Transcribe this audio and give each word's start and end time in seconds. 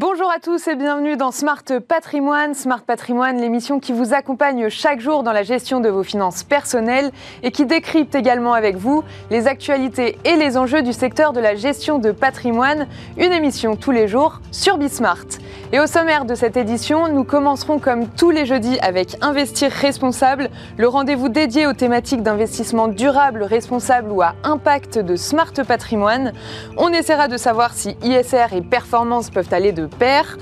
Bonjour 0.00 0.30
à 0.30 0.38
tous 0.38 0.66
et 0.66 0.76
bienvenue 0.76 1.18
dans 1.18 1.30
Smart 1.30 1.62
Patrimoine. 1.86 2.54
Smart 2.54 2.80
Patrimoine, 2.80 3.38
l'émission 3.38 3.80
qui 3.80 3.92
vous 3.92 4.14
accompagne 4.14 4.70
chaque 4.70 4.98
jour 4.98 5.22
dans 5.22 5.32
la 5.32 5.42
gestion 5.42 5.78
de 5.78 5.90
vos 5.90 6.02
finances 6.02 6.42
personnelles 6.42 7.10
et 7.42 7.50
qui 7.50 7.66
décrypte 7.66 8.14
également 8.14 8.54
avec 8.54 8.76
vous 8.76 9.04
les 9.30 9.46
actualités 9.46 10.16
et 10.24 10.36
les 10.36 10.56
enjeux 10.56 10.80
du 10.80 10.94
secteur 10.94 11.34
de 11.34 11.40
la 11.40 11.54
gestion 11.54 11.98
de 11.98 12.12
patrimoine. 12.12 12.86
Une 13.18 13.34
émission 13.34 13.76
tous 13.76 13.90
les 13.90 14.08
jours 14.08 14.40
sur 14.52 14.78
Bismart. 14.78 15.26
Et 15.72 15.78
au 15.78 15.86
sommaire 15.86 16.24
de 16.24 16.34
cette 16.34 16.56
édition, 16.56 17.08
nous 17.08 17.22
commencerons 17.22 17.78
comme 17.78 18.08
tous 18.08 18.30
les 18.30 18.46
jeudis 18.46 18.78
avec 18.80 19.18
Investir 19.20 19.70
responsable, 19.70 20.48
le 20.78 20.88
rendez-vous 20.88 21.28
dédié 21.28 21.66
aux 21.66 21.74
thématiques 21.74 22.22
d'investissement 22.22 22.88
durable, 22.88 23.42
responsable 23.42 24.10
ou 24.10 24.22
à 24.22 24.34
impact 24.44 24.98
de 24.98 25.14
Smart 25.14 25.52
Patrimoine. 25.68 26.32
On 26.78 26.88
essaiera 26.88 27.28
de 27.28 27.36
savoir 27.36 27.74
si 27.74 27.98
ISR 28.02 28.46
et 28.52 28.62
performance 28.62 29.28
peuvent 29.28 29.52
aller 29.52 29.72
de 29.72 29.89
pair. 29.98 30.38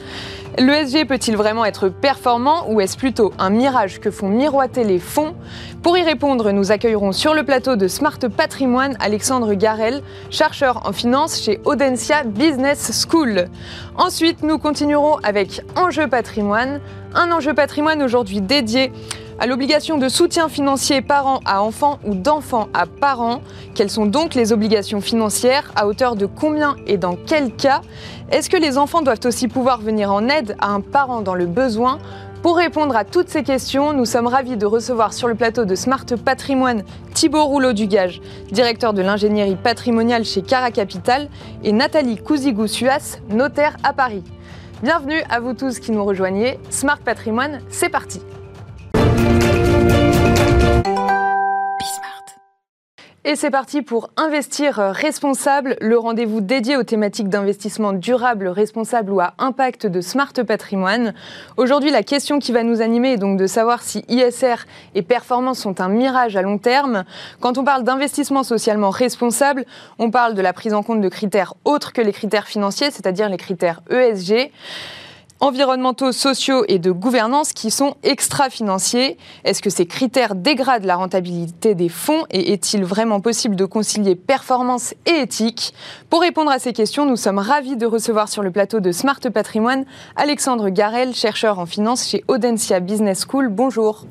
L'ESG 0.58 1.06
peut-il 1.06 1.36
vraiment 1.36 1.64
être 1.64 1.88
performant 1.88 2.68
ou 2.68 2.80
est-ce 2.80 2.96
plutôt 2.96 3.32
un 3.38 3.50
mirage 3.50 4.00
que 4.00 4.10
font 4.10 4.28
miroiter 4.28 4.82
les 4.82 4.98
fonds? 4.98 5.34
Pour 5.84 5.96
y 5.96 6.02
répondre, 6.02 6.50
nous 6.50 6.72
accueillerons 6.72 7.12
sur 7.12 7.32
le 7.32 7.44
plateau 7.44 7.76
de 7.76 7.86
Smart 7.86 8.18
Patrimoine 8.36 8.96
Alexandre 8.98 9.54
Garel, 9.54 10.02
chercheur 10.30 10.88
en 10.88 10.92
finance 10.92 11.40
chez 11.40 11.60
Audencia 11.64 12.24
Business 12.24 13.06
School. 13.06 13.46
Ensuite, 13.96 14.42
nous 14.42 14.58
continuerons 14.58 15.18
avec 15.22 15.62
Enjeu 15.76 16.08
Patrimoine, 16.08 16.80
un 17.14 17.30
enjeu 17.30 17.54
patrimoine 17.54 18.02
aujourd'hui 18.02 18.40
dédié 18.40 18.92
à 19.38 19.46
l'obligation 19.46 19.98
de 19.98 20.08
soutien 20.08 20.48
financier 20.48 21.00
parents 21.00 21.40
à 21.44 21.62
enfants 21.62 21.98
ou 22.04 22.14
d'enfants 22.14 22.68
à 22.74 22.86
parents. 22.86 23.40
Quelles 23.74 23.90
sont 23.90 24.06
donc 24.06 24.34
les 24.34 24.52
obligations 24.52 25.00
financières 25.00 25.70
À 25.76 25.86
hauteur 25.86 26.16
de 26.16 26.26
combien 26.26 26.76
et 26.86 26.96
dans 26.96 27.16
quel 27.16 27.54
cas? 27.54 27.82
Est-ce 28.30 28.50
que 28.50 28.56
les 28.56 28.78
enfants 28.78 29.02
doivent 29.02 29.20
aussi 29.24 29.46
pouvoir 29.46 29.80
venir 29.80 30.12
en 30.12 30.28
aide 30.28 30.56
à 30.60 30.70
un 30.70 30.80
parent 30.80 31.20
dans 31.20 31.34
le 31.34 31.46
besoin? 31.46 31.98
Pour 32.42 32.56
répondre 32.56 32.96
à 32.96 33.04
toutes 33.04 33.28
ces 33.28 33.42
questions, 33.42 33.92
nous 33.92 34.04
sommes 34.04 34.28
ravis 34.28 34.56
de 34.56 34.66
recevoir 34.66 35.12
sur 35.12 35.26
le 35.26 35.34
plateau 35.34 35.64
de 35.64 35.74
Smart 35.74 36.06
Patrimoine 36.24 36.84
Thibault 37.14 37.44
Rouleau-Dugage, 37.46 38.20
directeur 38.52 38.92
de 38.92 39.02
l'ingénierie 39.02 39.56
patrimoniale 39.56 40.24
chez 40.24 40.42
Cara 40.42 40.70
Capital, 40.70 41.28
et 41.64 41.72
Nathalie 41.72 42.16
Cousigou-Suas, 42.16 43.18
notaire 43.28 43.76
à 43.82 43.92
Paris. 43.92 44.22
Bienvenue 44.84 45.20
à 45.28 45.40
vous 45.40 45.54
tous 45.54 45.80
qui 45.80 45.90
nous 45.90 46.04
rejoignez. 46.04 46.60
Smart 46.70 46.98
Patrimoine, 46.98 47.60
c'est 47.70 47.88
parti. 47.88 48.20
Et 53.30 53.36
c'est 53.36 53.50
parti 53.50 53.82
pour 53.82 54.08
Investir 54.16 54.76
responsable, 54.76 55.76
le 55.82 55.98
rendez-vous 55.98 56.40
dédié 56.40 56.78
aux 56.78 56.82
thématiques 56.82 57.28
d'investissement 57.28 57.92
durable, 57.92 58.48
responsable 58.48 59.12
ou 59.12 59.20
à 59.20 59.34
impact 59.36 59.86
de 59.86 60.00
Smart 60.00 60.32
Patrimoine. 60.32 61.12
Aujourd'hui, 61.58 61.90
la 61.90 62.02
question 62.02 62.38
qui 62.38 62.52
va 62.52 62.62
nous 62.62 62.80
animer 62.80 63.12
est 63.12 63.16
donc 63.18 63.38
de 63.38 63.46
savoir 63.46 63.82
si 63.82 64.02
ISR 64.08 64.64
et 64.94 65.02
performance 65.02 65.58
sont 65.58 65.82
un 65.82 65.90
mirage 65.90 66.36
à 66.36 66.42
long 66.42 66.56
terme. 66.56 67.04
Quand 67.38 67.58
on 67.58 67.64
parle 67.64 67.84
d'investissement 67.84 68.44
socialement 68.44 68.88
responsable, 68.88 69.66
on 69.98 70.10
parle 70.10 70.32
de 70.32 70.40
la 70.40 70.54
prise 70.54 70.72
en 70.72 70.82
compte 70.82 71.02
de 71.02 71.08
critères 71.10 71.52
autres 71.66 71.92
que 71.92 72.00
les 72.00 72.14
critères 72.14 72.48
financiers, 72.48 72.90
c'est-à-dire 72.90 73.28
les 73.28 73.36
critères 73.36 73.82
ESG 73.90 74.50
environnementaux, 75.40 76.12
sociaux 76.12 76.64
et 76.68 76.78
de 76.78 76.90
gouvernance 76.90 77.52
qui 77.52 77.70
sont 77.70 77.94
extra-financiers. 78.02 79.16
Est-ce 79.44 79.62
que 79.62 79.70
ces 79.70 79.86
critères 79.86 80.34
dégradent 80.34 80.84
la 80.84 80.96
rentabilité 80.96 81.74
des 81.74 81.88
fonds 81.88 82.24
et 82.30 82.52
est-il 82.52 82.84
vraiment 82.84 83.20
possible 83.20 83.56
de 83.56 83.64
concilier 83.64 84.16
performance 84.16 84.94
et 85.06 85.20
éthique? 85.20 85.74
Pour 86.10 86.20
répondre 86.20 86.50
à 86.50 86.58
ces 86.58 86.72
questions, 86.72 87.06
nous 87.06 87.16
sommes 87.16 87.38
ravis 87.38 87.76
de 87.76 87.86
recevoir 87.86 88.28
sur 88.28 88.42
le 88.42 88.50
plateau 88.50 88.80
de 88.80 88.92
Smart 88.92 89.20
Patrimoine 89.32 89.84
Alexandre 90.16 90.68
Garel, 90.70 91.14
chercheur 91.14 91.58
en 91.58 91.66
finance 91.66 92.08
chez 92.08 92.24
Audencia 92.28 92.80
Business 92.80 93.24
School. 93.28 93.48
Bonjour. 93.48 94.04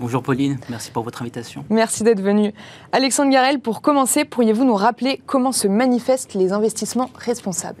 Bonjour 0.00 0.22
Pauline, 0.22 0.58
merci 0.68 0.90
pour 0.90 1.04
votre 1.04 1.22
invitation. 1.22 1.64
Merci 1.70 2.02
d'être 2.02 2.20
venu. 2.20 2.52
Alexandre 2.90 3.30
Garel, 3.30 3.60
pour 3.60 3.80
commencer, 3.80 4.24
pourriez-vous 4.24 4.64
nous 4.64 4.74
rappeler 4.74 5.20
comment 5.24 5.52
se 5.52 5.68
manifestent 5.68 6.34
les 6.34 6.52
investissements 6.52 7.10
responsables? 7.16 7.80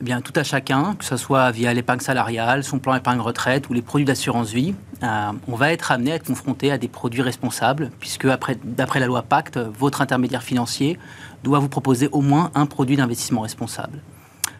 Eh 0.00 0.04
bien, 0.04 0.22
tout 0.22 0.32
à 0.34 0.42
chacun, 0.42 0.94
que 0.94 1.04
ce 1.04 1.18
soit 1.18 1.50
via 1.50 1.74
l'épargne 1.74 2.00
salariale, 2.00 2.64
son 2.64 2.78
plan 2.78 2.94
épargne 2.94 3.20
retraite 3.20 3.68
ou 3.68 3.74
les 3.74 3.82
produits 3.82 4.06
d'assurance 4.06 4.50
vie, 4.50 4.74
euh, 5.02 5.32
on 5.46 5.56
va 5.56 5.72
être 5.72 5.92
amené 5.92 6.12
à 6.12 6.14
être 6.14 6.26
confronté 6.26 6.72
à 6.72 6.78
des 6.78 6.88
produits 6.88 7.20
responsables, 7.20 7.90
puisque 8.00 8.26
d'après 8.26 9.00
la 9.00 9.06
loi 9.06 9.20
Pacte, 9.20 9.58
votre 9.58 10.00
intermédiaire 10.00 10.42
financier 10.42 10.98
doit 11.44 11.58
vous 11.58 11.68
proposer 11.68 12.08
au 12.12 12.22
moins 12.22 12.50
un 12.54 12.64
produit 12.64 12.96
d'investissement 12.96 13.42
responsable. 13.42 14.00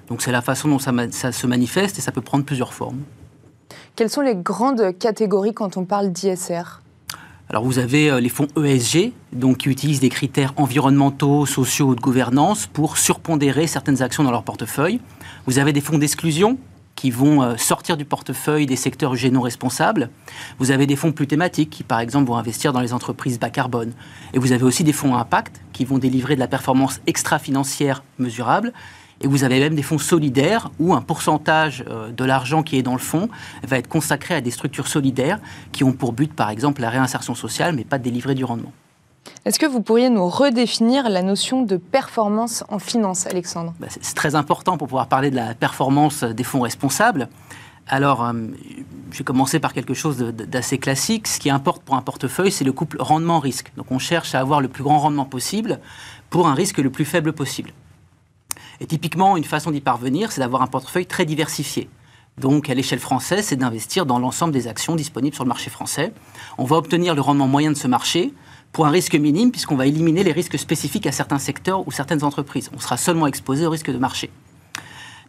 Donc 0.09 0.21
c'est 0.21 0.33
la 0.33 0.43
façon 0.43 0.69
dont 0.69 0.79
ça, 0.79 1.33
se 1.33 1.47
manifeste 1.47 1.97
et 1.97 2.03
ça 2.03 2.13
peut 2.13 2.21
prendre 2.21 2.45
plusieurs 2.45 2.75
formes. 2.75 3.01
Quelles 3.97 4.11
sont 4.11 4.21
les 4.21 4.35
grandes 4.35 4.99
catégories 4.99 5.55
quand 5.55 5.79
on 5.79 5.87
parle 5.87 6.13
d'ISR? 6.13 6.81
Alors 7.51 7.65
vous 7.65 7.81
avez 7.81 8.09
euh, 8.11 8.21
les 8.21 8.29
fonds 8.29 8.47
ESG, 8.57 9.13
donc 9.33 9.59
qui 9.59 9.71
utilisent 9.71 9.99
des 9.99 10.09
critères 10.09 10.55
environnementaux, 10.57 11.47
sociaux 11.47 11.89
ou 11.89 11.95
de 11.97 12.01
gouvernance 12.01 12.69
pour 12.69 12.97
surpondérer 12.97 13.67
certaines 13.67 14.03
actions 14.03 14.23
dans 14.23 14.31
leur 14.31 14.45
portefeuille. 14.45 15.01
Vous 15.47 15.59
avez 15.59 15.73
des 15.73 15.81
fonds 15.81 15.99
d'exclusion 15.99 16.59
qui 16.95 17.11
vont 17.11 17.43
euh, 17.43 17.57
sortir 17.57 17.97
du 17.97 18.05
portefeuille 18.05 18.67
des 18.67 18.77
secteurs 18.77 19.15
UG 19.15 19.33
non 19.33 19.41
responsables. 19.41 20.11
Vous 20.61 20.71
avez 20.71 20.87
des 20.87 20.95
fonds 20.95 21.11
plus 21.11 21.27
thématiques 21.27 21.71
qui, 21.71 21.83
par 21.83 21.99
exemple, 21.99 22.29
vont 22.29 22.37
investir 22.37 22.73
dans 22.73 22.81
les 22.81 22.93
entreprises 22.93 23.41
bas 23.41 23.51
carbone. 23.51 23.95
Et 24.33 24.39
vous 24.39 24.53
avez 24.53 24.63
aussi 24.63 24.85
des 24.85 24.93
fonds 24.93 25.17
à 25.17 25.21
impact 25.21 25.61
qui 25.73 25.85
vont 25.85 25.99
délivrer 25.99 26.37
de 26.37 26.41
la 26.41 26.47
performance 26.47 27.01
extra-financière 27.09 28.05
mesurable 28.21 28.73
et 29.21 29.27
vous 29.27 29.45
avez 29.45 29.61
même 29.61 29.75
des 29.75 29.83
fonds 29.83 29.99
solidaires 29.99 30.71
où 30.79 30.95
un 30.95 31.03
pourcentage 31.03 31.85
euh, 31.89 32.11
de 32.11 32.25
l'argent 32.25 32.63
qui 32.63 32.79
est 32.79 32.83
dans 32.83 32.93
le 32.93 32.99
fonds 32.99 33.29
va 33.67 33.79
être 33.79 33.89
consacré 33.89 34.35
à 34.35 34.41
des 34.41 34.51
structures 34.51 34.89
solidaires 34.89 35.39
qui 35.73 35.85
ont 35.85 35.93
pour 35.93 36.13
but, 36.13 36.33
par 36.33 36.51
exemple, 36.51 36.81
la 36.81 36.91
réinsertion 36.91 37.35
sociale, 37.35 37.75
mais 37.75 37.85
pas 37.85 37.99
de 37.99 38.05
délivrer 38.05 38.35
du 38.35 38.45
rendement. 38.45 38.73
Est-ce 39.45 39.59
que 39.59 39.67
vous 39.67 39.83
pourriez 39.83 40.09
nous 40.09 40.27
redéfinir 40.29 41.09
la 41.11 41.23
notion 41.23 41.63
de 41.63 41.77
performance 41.77 42.65
en 42.69 42.79
finance, 42.79 43.27
Alexandre? 43.27 43.75
Bah, 43.79 43.89
C'est 43.91 44.15
très 44.15 44.35
important 44.35 44.79
pour 44.79 44.89
pouvoir 44.89 45.07
parler 45.07 45.31
de 45.31 45.37
la 45.37 45.55
performance 45.55 46.25
des 46.25 46.45
fonds 46.45 46.61
responsables. 46.61 47.29
Alors, 47.87 48.25
euh, 48.25 48.33
je 49.11 49.19
vais 49.19 49.25
commencer 49.25 49.59
par 49.59 49.75
quelque 49.75 49.95
chose 49.95 50.19
d'assez 50.19 50.79
classique. 50.79 51.27
Ce 51.27 51.39
qui 51.39 51.51
importe 51.51 51.83
pour 51.83 51.97
un 51.97 52.03
portefeuille, 52.03 52.53
c'est 52.53 52.65
le 52.65 52.73
couple 52.73 52.97
rendement-risque. 53.01 53.73
Donc, 53.77 53.91
on 53.91 53.99
cherche 53.99 54.35
à 54.35 54.41
avoir 54.41 54.61
le 54.61 54.69
plus 54.69 54.85
grand 54.85 54.99
rendement 54.99 55.27
possible 55.27 55.81
pour 56.31 56.49
un 56.49 56.55
risque 56.55 56.79
le 56.79 56.91
plus 56.91 57.05
faible 57.05 57.33
possible. 57.33 57.73
Et 58.81 58.87
typiquement, 58.87 59.37
une 59.37 59.45
façon 59.45 59.71
d'y 59.71 59.81
parvenir, 59.81 60.33
c'est 60.33 60.41
d'avoir 60.41 60.63
un 60.63 60.67
portefeuille 60.67 61.07
très 61.07 61.27
diversifié. 61.27 61.89
Donc, 62.39 62.71
à 62.71 62.75
l'échelle 62.75 62.99
française, 62.99 63.45
c'est 63.45 63.57
d'investir 63.57 64.07
dans 64.07 64.19
l'ensemble 64.19 64.53
des 64.53 64.67
actions 64.67 64.97
disponibles 64.97 65.35
sur 65.35 65.45
le 65.45 65.49
marché 65.49 65.69
français. 65.69 66.13
On 66.57 66.65
va 66.65 66.77
obtenir 66.77 67.15
le 67.15 67.21
rendement 67.21 67.47
moyen 67.47 67.71
de 67.71 67.77
ce 67.77 67.87
marché 67.87 68.33
pour 68.73 68.87
un 68.87 68.91
risque 68.91 69.15
minime, 69.15 69.51
puisqu'on 69.51 69.77
va 69.77 69.87
éliminer 69.87 70.25
les 70.25 70.33
risques 70.33 70.59
spécifiques 70.59 71.07
à 71.07 71.13
certains 71.13 71.39
secteurs 71.39 71.87
ou 71.87 71.93
certaines 71.93 72.25
entreprises. 72.25 72.71
On 72.75 72.81
sera 72.81 72.97
seulement 72.97 73.27
exposé 73.27 73.67
au 73.67 73.71
risque 73.71 73.91
de 73.91 73.99
marché. 73.99 74.31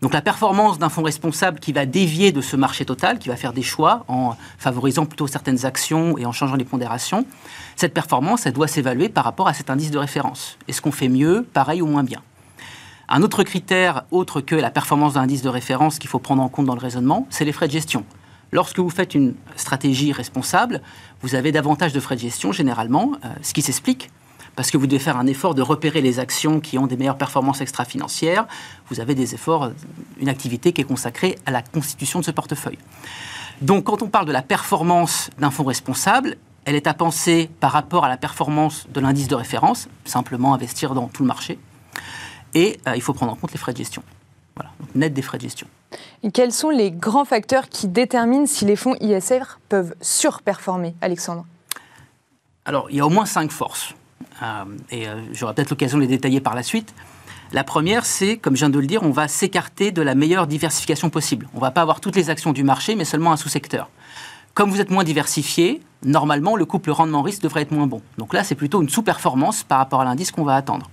Donc 0.01 0.13
la 0.13 0.21
performance 0.21 0.79
d'un 0.79 0.89
fonds 0.89 1.03
responsable 1.03 1.59
qui 1.59 1.73
va 1.73 1.85
dévier 1.85 2.31
de 2.31 2.41
ce 2.41 2.55
marché 2.55 2.85
total, 2.85 3.19
qui 3.19 3.29
va 3.29 3.35
faire 3.35 3.53
des 3.53 3.61
choix 3.61 4.03
en 4.07 4.35
favorisant 4.57 5.05
plutôt 5.05 5.27
certaines 5.27 5.63
actions 5.63 6.17
et 6.17 6.25
en 6.25 6.31
changeant 6.31 6.55
les 6.55 6.65
pondérations, 6.65 7.25
cette 7.75 7.93
performance, 7.93 8.47
elle 8.47 8.53
doit 8.53 8.67
s'évaluer 8.67 9.09
par 9.09 9.23
rapport 9.23 9.47
à 9.47 9.53
cet 9.53 9.69
indice 9.69 9.91
de 9.91 9.99
référence. 9.99 10.57
Est-ce 10.67 10.81
qu'on 10.81 10.91
fait 10.91 11.09
mieux, 11.09 11.45
pareil 11.53 11.83
ou 11.83 11.85
moins 11.85 12.03
bien? 12.03 12.23
Un 13.11 13.23
autre 13.23 13.43
critère, 13.43 14.03
autre 14.09 14.39
que 14.39 14.55
la 14.55 14.71
performance 14.71 15.13
d'un 15.15 15.21
indice 15.21 15.41
de 15.41 15.49
référence 15.49 15.99
qu'il 15.99 16.09
faut 16.09 16.19
prendre 16.19 16.41
en 16.41 16.47
compte 16.47 16.65
dans 16.65 16.75
le 16.75 16.79
raisonnement, 16.79 17.27
c'est 17.29 17.43
les 17.43 17.51
frais 17.51 17.67
de 17.67 17.73
gestion. 17.73 18.05
Lorsque 18.53 18.79
vous 18.79 18.89
faites 18.89 19.13
une 19.13 19.35
stratégie 19.57 20.13
responsable, 20.13 20.81
vous 21.21 21.35
avez 21.35 21.51
davantage 21.51 21.91
de 21.91 21.99
frais 21.99 22.15
de 22.15 22.21
gestion 22.21 22.53
généralement, 22.53 23.11
euh, 23.25 23.27
ce 23.41 23.53
qui 23.53 23.61
s'explique 23.61 24.09
parce 24.55 24.71
que 24.71 24.77
vous 24.77 24.87
devez 24.87 24.99
faire 24.99 25.17
un 25.17 25.27
effort 25.27 25.55
de 25.55 25.61
repérer 25.61 26.01
les 26.01 26.19
actions 26.19 26.59
qui 26.59 26.77
ont 26.77 26.87
des 26.87 26.97
meilleures 26.97 27.17
performances 27.17 27.61
extra-financières. 27.61 28.47
Vous 28.89 28.99
avez 28.99 29.15
des 29.15 29.33
efforts, 29.33 29.71
une 30.19 30.27
activité 30.27 30.73
qui 30.73 30.81
est 30.81 30.85
consacrée 30.85 31.37
à 31.45 31.51
la 31.51 31.61
constitution 31.61 32.19
de 32.19 32.25
ce 32.25 32.31
portefeuille. 32.31 32.77
Donc, 33.61 33.85
quand 33.85 34.01
on 34.01 34.07
parle 34.07 34.25
de 34.25 34.33
la 34.33 34.41
performance 34.41 35.29
d'un 35.39 35.51
fonds 35.51 35.63
responsable, 35.63 36.35
elle 36.65 36.75
est 36.75 36.87
à 36.87 36.93
penser 36.93 37.49
par 37.61 37.71
rapport 37.71 38.03
à 38.03 38.09
la 38.09 38.17
performance 38.17 38.87
de 38.93 38.99
l'indice 38.99 39.29
de 39.29 39.35
référence, 39.35 39.87
simplement 40.03 40.53
investir 40.53 40.93
dans 40.93 41.07
tout 41.07 41.23
le 41.23 41.27
marché, 41.27 41.57
et 42.53 42.79
euh, 42.87 42.95
il 42.95 43.01
faut 43.01 43.13
prendre 43.13 43.31
en 43.31 43.35
compte 43.35 43.51
les 43.51 43.57
frais 43.57 43.73
de 43.73 43.77
gestion. 43.77 44.03
Voilà, 44.55 44.71
donc 44.79 44.89
net 44.95 45.13
des 45.13 45.21
frais 45.21 45.37
de 45.37 45.43
gestion. 45.43 45.67
Et 46.23 46.31
quels 46.31 46.51
sont 46.51 46.69
les 46.69 46.91
grands 46.91 47.25
facteurs 47.25 47.69
qui 47.69 47.87
déterminent 47.87 48.45
si 48.45 48.65
les 48.65 48.75
fonds 48.75 48.95
ISR 48.99 49.59
peuvent 49.69 49.95
surperformer, 50.01 50.95
Alexandre? 51.01 51.45
Alors, 52.65 52.87
il 52.89 52.97
y 52.97 52.99
a 52.99 53.05
au 53.05 53.09
moins 53.09 53.25
cinq 53.25 53.51
forces. 53.51 53.95
Euh, 54.41 54.65
et 54.89 55.07
euh, 55.07 55.21
j'aurai 55.33 55.53
peut-être 55.53 55.71
l'occasion 55.71 55.97
de 55.97 56.03
les 56.03 56.07
détailler 56.07 56.41
par 56.41 56.55
la 56.55 56.63
suite. 56.63 56.93
La 57.53 57.63
première, 57.63 58.05
c'est, 58.05 58.37
comme 58.37 58.55
je 58.55 58.59
viens 58.59 58.69
de 58.69 58.79
le 58.79 58.87
dire, 58.87 59.03
on 59.03 59.11
va 59.11 59.27
s'écarter 59.27 59.91
de 59.91 60.01
la 60.01 60.15
meilleure 60.15 60.47
diversification 60.47 61.09
possible. 61.09 61.49
On 61.53 61.57
ne 61.57 61.61
va 61.61 61.71
pas 61.71 61.81
avoir 61.81 61.99
toutes 61.99 62.15
les 62.15 62.29
actions 62.29 62.53
du 62.53 62.63
marché, 62.63 62.95
mais 62.95 63.03
seulement 63.03 63.31
un 63.31 63.37
sous-secteur. 63.37 63.89
Comme 64.53 64.69
vous 64.69 64.79
êtes 64.79 64.89
moins 64.89 65.03
diversifié, 65.03 65.81
normalement, 66.03 66.55
le 66.55 66.65
couple 66.65 66.91
rendement-risque 66.91 67.41
devrait 67.41 67.63
être 67.63 67.71
moins 67.71 67.87
bon. 67.87 68.01
Donc 68.17 68.33
là, 68.33 68.43
c'est 68.43 68.55
plutôt 68.55 68.81
une 68.81 68.89
sous-performance 68.89 69.63
par 69.63 69.79
rapport 69.79 70.01
à 70.01 70.05
l'indice 70.05 70.31
qu'on 70.31 70.43
va 70.43 70.55
attendre. 70.55 70.89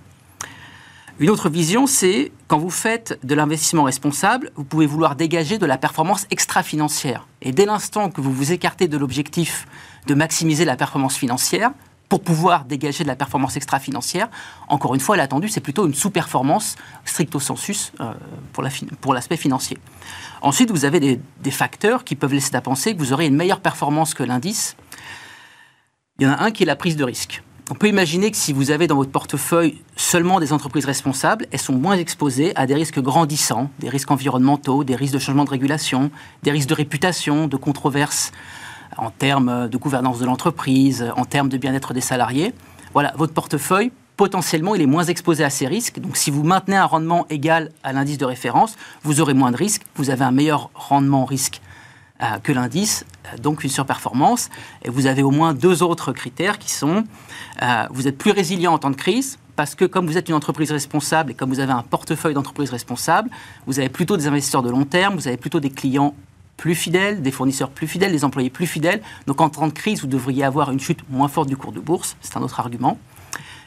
Une 1.19 1.29
autre 1.29 1.49
vision, 1.49 1.85
c'est 1.85 2.31
quand 2.47 2.57
vous 2.57 2.69
faites 2.69 3.19
de 3.25 3.35
l'investissement 3.35 3.83
responsable, 3.83 4.51
vous 4.55 4.63
pouvez 4.63 4.85
vouloir 4.85 5.17
dégager 5.17 5.57
de 5.57 5.65
la 5.65 5.77
performance 5.77 6.25
extra-financière. 6.31 7.27
Et 7.41 7.51
dès 7.51 7.65
l'instant 7.65 8.09
que 8.09 8.21
vous 8.21 8.31
vous 8.31 8.53
écartez 8.53 8.87
de 8.87 8.97
l'objectif 8.97 9.67
de 10.07 10.13
maximiser 10.13 10.63
la 10.63 10.77
performance 10.77 11.17
financière, 11.17 11.71
pour 12.07 12.21
pouvoir 12.21 12.63
dégager 12.63 13.03
de 13.03 13.09
la 13.09 13.17
performance 13.17 13.57
extra-financière, 13.57 14.29
encore 14.69 14.95
une 14.95 15.01
fois, 15.01 15.17
l'attendu, 15.17 15.49
c'est 15.49 15.59
plutôt 15.59 15.85
une 15.85 15.93
sous-performance 15.93 16.77
stricto 17.03 17.39
sensus 17.39 17.91
euh, 17.99 18.13
pour 19.01 19.13
l'aspect 19.13 19.37
financier. 19.37 19.77
Ensuite, 20.41 20.71
vous 20.71 20.85
avez 20.85 21.01
des, 21.01 21.19
des, 21.41 21.51
facteurs 21.51 22.05
qui 22.05 22.15
peuvent 22.15 22.33
laisser 22.33 22.55
à 22.55 22.61
penser 22.61 22.95
que 22.95 22.99
vous 22.99 23.13
aurez 23.13 23.27
une 23.27 23.35
meilleure 23.35 23.59
performance 23.59 24.13
que 24.13 24.23
l'indice. 24.23 24.75
Il 26.17 26.25
y 26.25 26.27
en 26.27 26.31
a 26.31 26.43
un 26.43 26.51
qui 26.51 26.63
est 26.63 26.65
la 26.65 26.77
prise 26.77 26.95
de 26.95 27.03
risque. 27.03 27.43
On 27.71 27.75
peut 27.75 27.87
imaginer 27.87 28.31
que 28.31 28.37
si 28.37 28.51
vous 28.51 28.71
avez 28.71 28.87
dans 28.87 28.95
votre 28.95 29.11
portefeuille 29.11 29.77
seulement 29.95 30.39
des 30.39 30.53
entreprises 30.53 30.85
responsables, 30.85 31.45
elles 31.51 31.59
sont 31.59 31.75
moins 31.75 31.97
exposées 31.97 32.51
à 32.55 32.65
des 32.65 32.73
risques 32.73 32.99
grandissants, 32.99 33.69
des 33.77 33.89
risques 33.89 34.09
environnementaux, 34.09 34.83
des 34.83 34.95
risques 34.95 35.13
de 35.13 35.19
changement 35.19 35.43
de 35.43 35.51
régulation, 35.51 36.09
des 36.41 36.49
risques 36.49 36.69
de 36.69 36.73
réputation, 36.73 37.47
de 37.47 37.57
controverses 37.57 38.31
en 38.97 39.11
termes 39.11 39.69
de 39.69 39.77
gouvernance 39.77 40.17
de 40.17 40.25
l'entreprise, 40.25 41.11
en 41.15 41.25
termes 41.25 41.47
de 41.47 41.57
bien-être 41.57 41.93
des 41.93 42.01
salariés. 42.01 42.55
Voilà, 42.93 43.13
votre 43.17 43.33
portefeuille, 43.33 43.91
potentiellement, 44.17 44.73
il 44.73 44.81
est 44.81 44.87
moins 44.87 45.03
exposé 45.03 45.43
à 45.43 45.51
ces 45.51 45.67
risques. 45.67 45.99
Donc, 45.99 46.17
si 46.17 46.31
vous 46.31 46.43
maintenez 46.43 46.75
un 46.75 46.85
rendement 46.85 47.27
égal 47.29 47.71
à 47.83 47.93
l'indice 47.93 48.17
de 48.17 48.25
référence, 48.25 48.77
vous 49.03 49.21
aurez 49.21 49.35
moins 49.35 49.51
de 49.51 49.57
risques, 49.57 49.83
vous 49.93 50.09
avez 50.09 50.23
un 50.23 50.31
meilleur 50.31 50.71
rendement 50.73 51.23
risque 51.23 51.61
que 52.43 52.51
l'indice, 52.51 53.05
euh, 53.25 53.37
donc 53.37 53.63
une 53.63 53.69
surperformance. 53.69 54.49
Et 54.83 54.89
vous 54.89 55.05
avez 55.05 55.23
au 55.23 55.31
moins 55.31 55.53
deux 55.53 55.83
autres 55.83 56.11
critères 56.11 56.59
qui 56.59 56.71
sont, 56.71 57.03
euh, 57.61 57.87
vous 57.91 58.07
êtes 58.07 58.17
plus 58.17 58.31
résilient 58.31 58.73
en 58.73 58.77
temps 58.77 58.89
de 58.89 58.95
crise, 58.95 59.39
parce 59.55 59.75
que 59.75 59.85
comme 59.85 60.05
vous 60.05 60.17
êtes 60.17 60.29
une 60.29 60.35
entreprise 60.35 60.71
responsable 60.71 61.31
et 61.31 61.33
comme 61.33 61.49
vous 61.49 61.59
avez 61.59 61.73
un 61.73 61.83
portefeuille 61.83 62.33
d'entreprises 62.33 62.69
responsables, 62.69 63.29
vous 63.67 63.79
avez 63.79 63.89
plutôt 63.89 64.17
des 64.17 64.27
investisseurs 64.27 64.63
de 64.63 64.69
long 64.69 64.85
terme, 64.85 65.15
vous 65.15 65.27
avez 65.27 65.37
plutôt 65.37 65.59
des 65.59 65.69
clients 65.69 66.13
plus 66.55 66.75
fidèles, 66.75 67.21
des 67.21 67.31
fournisseurs 67.31 67.69
plus 67.69 67.87
fidèles, 67.87 68.11
des 68.11 68.25
employés 68.25 68.49
plus 68.49 68.67
fidèles. 68.67 69.01
Donc 69.27 69.39
en 69.39 69.49
temps 69.49 69.67
de 69.67 69.73
crise, 69.73 70.01
vous 70.01 70.07
devriez 70.07 70.43
avoir 70.43 70.71
une 70.71 70.79
chute 70.79 70.99
moins 71.09 71.29
forte 71.29 71.47
du 71.47 71.55
cours 71.55 71.71
de 71.71 71.79
bourse. 71.79 72.17
C'est 72.21 72.35
un 72.35 72.41
autre 72.41 72.59
argument. 72.59 72.97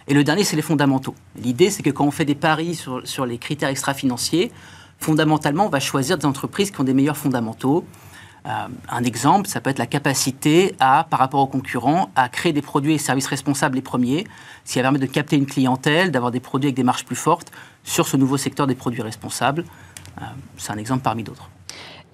Et 0.08 0.14
le 0.14 0.25
dernier, 0.25 0.44
c'est 0.44 0.56
les 0.56 0.62
fondamentaux. 0.62 1.14
L'idée, 1.37 1.70
c'est 1.70 1.82
que 1.82 1.90
quand 1.90 2.04
on 2.04 2.10
fait 2.10 2.25
des 2.25 2.34
paris 2.34 2.75
sur, 2.75 3.06
sur 3.06 3.25
les 3.25 3.38
critères 3.38 3.70
extra-financiers, 3.70 4.52
fondamentalement, 4.99 5.66
on 5.66 5.70
va 5.70 5.81
choisir 5.81 6.19
des 6.19 6.26
entreprises 6.26 6.70
qui 6.70 6.81
ont 6.81 6.84
des 6.84 6.94
meilleurs 6.94 7.16
fondamentaux. 7.16 7.87
Euh, 8.46 8.50
un 8.88 9.04
exemple, 9.04 9.48
ça 9.48 9.60
peut 9.60 9.70
être 9.70 9.78
la 9.78 9.86
capacité 9.86 10.74
à, 10.80 11.06
par 11.08 11.20
rapport 11.20 11.40
aux 11.40 11.46
concurrents, 11.46 12.10
à 12.16 12.28
créer 12.28 12.52
des 12.52 12.62
produits 12.62 12.94
et 12.94 12.98
services 12.98 13.28
responsables 13.28 13.76
les 13.76 13.82
premiers, 13.82 14.26
ce 14.64 14.72
qui 14.72 14.78
va 14.78 14.82
permettre 14.82 15.06
de 15.06 15.10
capter 15.10 15.36
une 15.36 15.46
clientèle, 15.46 16.10
d'avoir 16.10 16.32
des 16.32 16.40
produits 16.40 16.68
avec 16.68 16.76
des 16.76 16.82
marges 16.82 17.04
plus 17.04 17.16
fortes 17.16 17.52
sur 17.84 18.06
ce 18.06 18.16
nouveau 18.16 18.36
secteur 18.36 18.66
des 18.66 18.74
produits 18.74 19.02
responsables. 19.02 19.64
Euh, 20.20 20.24
c'est 20.56 20.72
un 20.72 20.78
exemple 20.78 21.02
parmi 21.02 21.22
d'autres. 21.22 21.48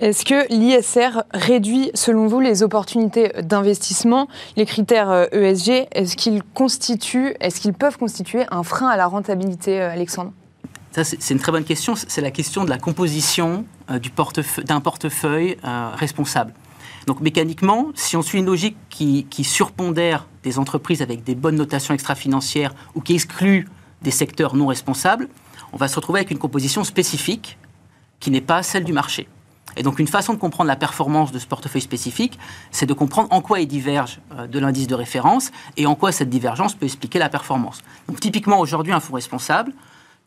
Est-ce 0.00 0.24
que 0.24 0.46
l'ISR 0.52 1.22
réduit, 1.32 1.90
selon 1.94 2.28
vous, 2.28 2.38
les 2.38 2.62
opportunités 2.62 3.32
d'investissement 3.42 4.28
Les 4.56 4.64
critères 4.64 5.28
ESG, 5.32 5.70
euh, 5.70 5.82
e 5.82 5.86
est-ce 5.90 6.16
qu'ils 6.16 6.42
constituent, 6.42 7.34
est-ce 7.40 7.60
qu'ils 7.60 7.72
peuvent 7.72 7.98
constituer 7.98 8.44
un 8.50 8.62
frein 8.62 8.88
à 8.88 8.96
la 8.96 9.06
rentabilité, 9.06 9.80
Alexandre? 9.80 10.32
C'est 10.92 11.30
une 11.30 11.38
très 11.38 11.52
bonne 11.52 11.64
question. 11.64 11.94
C'est 11.96 12.20
la 12.20 12.30
question 12.30 12.64
de 12.64 12.70
la 12.70 12.78
composition 12.78 13.64
euh, 13.90 13.98
d'un 14.64 14.80
portefeuille 14.80 15.56
euh, 15.64 15.90
responsable. 15.94 16.54
Donc 17.06 17.20
mécaniquement, 17.20 17.86
si 17.94 18.16
on 18.16 18.22
suit 18.22 18.38
une 18.38 18.46
logique 18.46 18.76
qui, 18.90 19.26
surpondère 19.42 20.26
des 20.42 20.58
entreprises 20.58 21.00
avec 21.00 21.24
des 21.24 21.34
bonnes 21.34 21.56
notations 21.56 21.94
extra-financières 21.94 22.74
ou 22.94 23.00
qui 23.00 23.14
exclut 23.14 23.66
des 24.02 24.10
secteurs 24.10 24.54
non 24.54 24.66
responsables, 24.66 25.28
on 25.72 25.78
va 25.78 25.88
se 25.88 25.96
retrouver 25.96 26.20
avec 26.20 26.30
une 26.30 26.38
composition 26.38 26.84
spécifique 26.84 27.58
qui 28.20 28.30
n'est 28.30 28.42
pas 28.42 28.62
celle 28.62 28.84
du 28.84 28.92
marché. 28.92 29.26
Et 29.76 29.82
donc 29.82 29.98
une 29.98 30.06
façon 30.06 30.34
de 30.34 30.38
comprendre 30.38 30.68
la 30.68 30.76
performance 30.76 31.32
de 31.32 31.38
ce 31.38 31.46
portefeuille 31.46 31.80
spécifique, 31.80 32.38
c'est 32.72 32.86
de 32.86 32.92
comprendre 32.94 33.28
en 33.30 33.40
quoi 33.40 33.60
il 33.60 33.66
diverge 33.66 34.20
euh, 34.32 34.46
de 34.46 34.58
l'indice 34.58 34.86
de 34.86 34.94
référence 34.94 35.50
et 35.76 35.86
en 35.86 35.94
quoi 35.94 36.12
cette 36.12 36.28
divergence 36.28 36.74
peut 36.74 36.84
expliquer 36.84 37.18
la 37.18 37.28
performance. 37.28 37.82
Donc 38.08 38.20
typiquement 38.20 38.60
aujourd'hui, 38.60 38.92
un 38.92 39.00
fonds 39.00 39.14
responsable, 39.14 39.72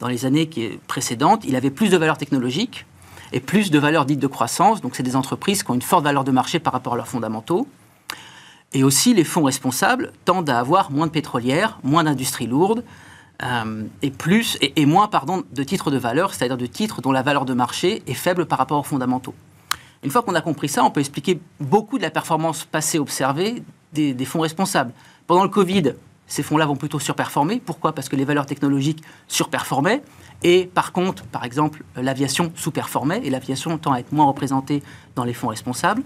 dans 0.01 0.07
les 0.07 0.25
années 0.25 0.49
précédentes, 0.87 1.43
il 1.47 1.55
avait 1.55 1.69
plus 1.69 1.89
de 1.89 1.95
valeur 1.95 2.17
technologique 2.17 2.87
et 3.33 3.39
plus 3.39 3.69
de 3.69 3.77
valeur 3.77 4.05
dite 4.05 4.19
de 4.19 4.27
croissance. 4.27 4.81
Donc, 4.81 4.95
c'est 4.95 5.03
des 5.03 5.15
entreprises 5.15 5.61
qui 5.61 5.69
ont 5.69 5.75
une 5.75 5.81
forte 5.83 6.03
valeur 6.03 6.23
de 6.23 6.31
marché 6.31 6.59
par 6.59 6.73
rapport 6.73 6.93
à 6.93 6.95
leurs 6.97 7.07
fondamentaux. 7.07 7.67
Et 8.73 8.83
aussi, 8.83 9.13
les 9.13 9.23
fonds 9.23 9.43
responsables 9.43 10.11
tendent 10.25 10.49
à 10.49 10.59
avoir 10.59 10.91
moins 10.91 11.05
de 11.05 11.11
pétrolières, 11.11 11.79
moins 11.83 12.03
d'industries 12.03 12.47
lourdes 12.47 12.83
euh, 13.43 13.83
et, 14.01 14.09
plus, 14.09 14.57
et, 14.61 14.85
moins 14.87 15.07
pardon, 15.07 15.43
de 15.51 15.63
titres 15.63 15.91
de 15.91 15.97
valeur, 15.99 16.33
c'est-à-dire 16.33 16.57
de 16.57 16.65
titres 16.65 17.01
dont 17.01 17.11
la 17.11 17.21
valeur 17.21 17.45
de 17.45 17.53
marché 17.53 18.01
est 18.07 18.15
faible 18.15 18.47
par 18.47 18.57
rapport 18.57 18.79
aux 18.79 18.83
fondamentaux. 18.83 19.35
Une 20.03 20.09
fois 20.09 20.23
qu'on 20.23 20.33
a 20.33 20.41
compris 20.41 20.67
ça, 20.67 20.83
on 20.83 20.89
peut 20.89 21.01
expliquer 21.01 21.39
beaucoup 21.59 21.99
de 21.99 22.03
la 22.03 22.09
performance 22.09 22.65
passée 22.65 22.97
observée 22.97 23.61
des, 23.93 24.15
des 24.15 24.25
fonds 24.25 24.39
responsables. 24.39 24.93
Pendant 25.27 25.43
le 25.43 25.49
Covid, 25.49 25.93
ces 26.31 26.43
fonds-là 26.43 26.65
vont 26.65 26.77
plutôt 26.77 26.97
surperformer. 26.97 27.59
Pourquoi? 27.59 27.93
Parce 27.93 28.07
que 28.07 28.15
les 28.15 28.23
valeurs 28.23 28.45
technologiques 28.45 29.03
surperformaient. 29.27 30.01
Et 30.43 30.71
par 30.73 30.93
contre, 30.93 31.25
par 31.25 31.43
exemple, 31.43 31.83
l'aviation 31.97 32.53
sous-performait. 32.55 33.19
Et 33.25 33.29
l'aviation 33.29 33.77
tend 33.77 33.91
à 33.91 33.99
être 33.99 34.13
moins 34.13 34.23
représentée 34.23 34.81
dans 35.15 35.25
les 35.25 35.33
fonds 35.33 35.49
responsables. 35.49 36.03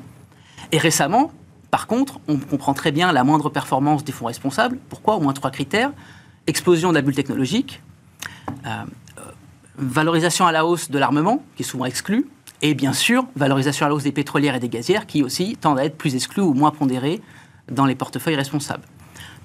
Et 0.72 0.80
récemment, 0.80 1.32
par 1.70 1.86
contre, 1.86 2.20
on 2.28 2.38
comprend 2.38 2.74
très 2.74 2.92
bien 2.92 3.12
la 3.12 3.24
moindre 3.24 3.50
performance 3.50 4.04
des 4.04 4.12
fonds 4.12 4.26
responsables. 4.26 4.80
Pourquoi? 4.90 5.18
Au 5.18 5.20
moins 5.20 5.34
trois 5.34 5.52
critères. 5.52 5.92
Explosion 6.48 6.90
de 6.90 6.96
la 6.96 7.04
bulle 7.04 7.14
technologique, 7.14 7.84
euh, 8.66 8.84
valorisation 9.78 10.48
à 10.48 10.52
la 10.52 10.66
hausse 10.66 10.90
de 10.90 10.98
l'armement, 10.98 11.44
qui 11.56 11.62
est 11.62 11.66
souvent 11.66 11.86
exclu, 11.86 12.28
et 12.64 12.74
bien 12.74 12.94
sûr, 12.94 13.26
valorisation 13.36 13.86
à 13.86 13.90
la 13.90 13.96
hausse 13.96 14.04
des 14.04 14.12
pétrolières 14.12 14.56
et 14.56 14.60
des 14.60 14.70
gazières, 14.70 15.06
qui 15.06 15.22
aussi 15.22 15.56
tendent 15.56 15.80
à 15.80 15.86
être 15.86 15.98
plus 15.98 16.16
exclus 16.16 16.42
ou 16.42 16.54
moins 16.54 16.72
pondérés 16.72 17.22
dans 17.72 17.86
les 17.86 17.96
portefeuilles 17.96 18.36
responsables. 18.36 18.86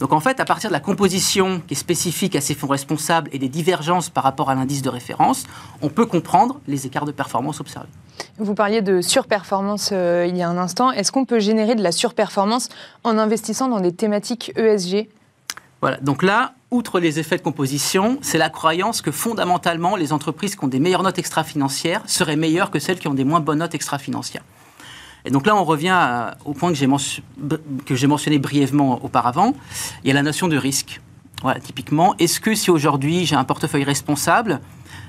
Donc 0.00 0.14
en 0.14 0.20
fait, 0.20 0.40
à 0.40 0.46
partir 0.46 0.70
de 0.70 0.72
la 0.72 0.80
composition 0.80 1.60
qui 1.66 1.74
est 1.74 1.76
spécifique 1.76 2.34
à 2.34 2.40
ces 2.40 2.54
fonds 2.54 2.66
responsables 2.66 3.28
et 3.32 3.38
des 3.38 3.50
divergences 3.50 4.08
par 4.08 4.24
rapport 4.24 4.48
à 4.48 4.54
l'indice 4.54 4.80
de 4.80 4.88
référence, 4.88 5.44
on 5.82 5.90
peut 5.90 6.06
comprendre 6.06 6.58
les 6.66 6.86
écarts 6.86 7.04
de 7.04 7.12
performance 7.12 7.60
observés. 7.60 7.88
Vous 8.38 8.54
parliez 8.54 8.80
de 8.80 9.02
surperformance 9.02 9.90
euh, 9.92 10.26
il 10.26 10.36
y 10.36 10.42
a 10.42 10.48
un 10.48 10.56
instant. 10.56 10.90
Est-ce 10.90 11.12
qu'on 11.12 11.26
peut 11.26 11.38
générer 11.38 11.74
de 11.74 11.82
la 11.82 11.92
surperformance 11.92 12.70
en 13.04 13.18
investissant 13.18 13.68
dans 13.68 13.80
des 13.80 13.92
thématiques 13.92 14.52
ESG 14.56 15.08
Voilà, 15.82 15.98
donc 15.98 16.22
là, 16.22 16.54
outre 16.70 16.98
les 16.98 17.18
effets 17.18 17.36
de 17.36 17.42
composition, 17.42 18.18
c'est 18.22 18.38
la 18.38 18.48
croyance 18.48 19.02
que 19.02 19.10
fondamentalement, 19.10 19.96
les 19.96 20.14
entreprises 20.14 20.56
qui 20.56 20.64
ont 20.64 20.68
des 20.68 20.80
meilleures 20.80 21.02
notes 21.02 21.18
extra-financières 21.18 22.02
seraient 22.06 22.36
meilleures 22.36 22.70
que 22.70 22.78
celles 22.78 22.98
qui 22.98 23.08
ont 23.08 23.14
des 23.14 23.24
moins 23.24 23.40
bonnes 23.40 23.58
notes 23.58 23.74
extra-financières. 23.74 24.44
Et 25.24 25.30
donc 25.30 25.46
là, 25.46 25.56
on 25.56 25.64
revient 25.64 26.30
au 26.44 26.52
point 26.52 26.72
que 26.72 26.78
j'ai, 27.94 28.06
mentionné 28.06 28.38
brièvement 28.38 29.04
auparavant. 29.04 29.54
Il 30.04 30.08
y 30.08 30.10
a 30.10 30.14
la 30.14 30.22
notion 30.22 30.48
de 30.48 30.56
risque. 30.56 31.00
Voilà, 31.42 31.60
typiquement, 31.60 32.14
est-ce 32.18 32.40
que 32.40 32.54
si 32.54 32.70
aujourd'hui 32.70 33.24
j'ai 33.24 33.36
un 33.36 33.44
portefeuille 33.44 33.84
responsable, 33.84 34.60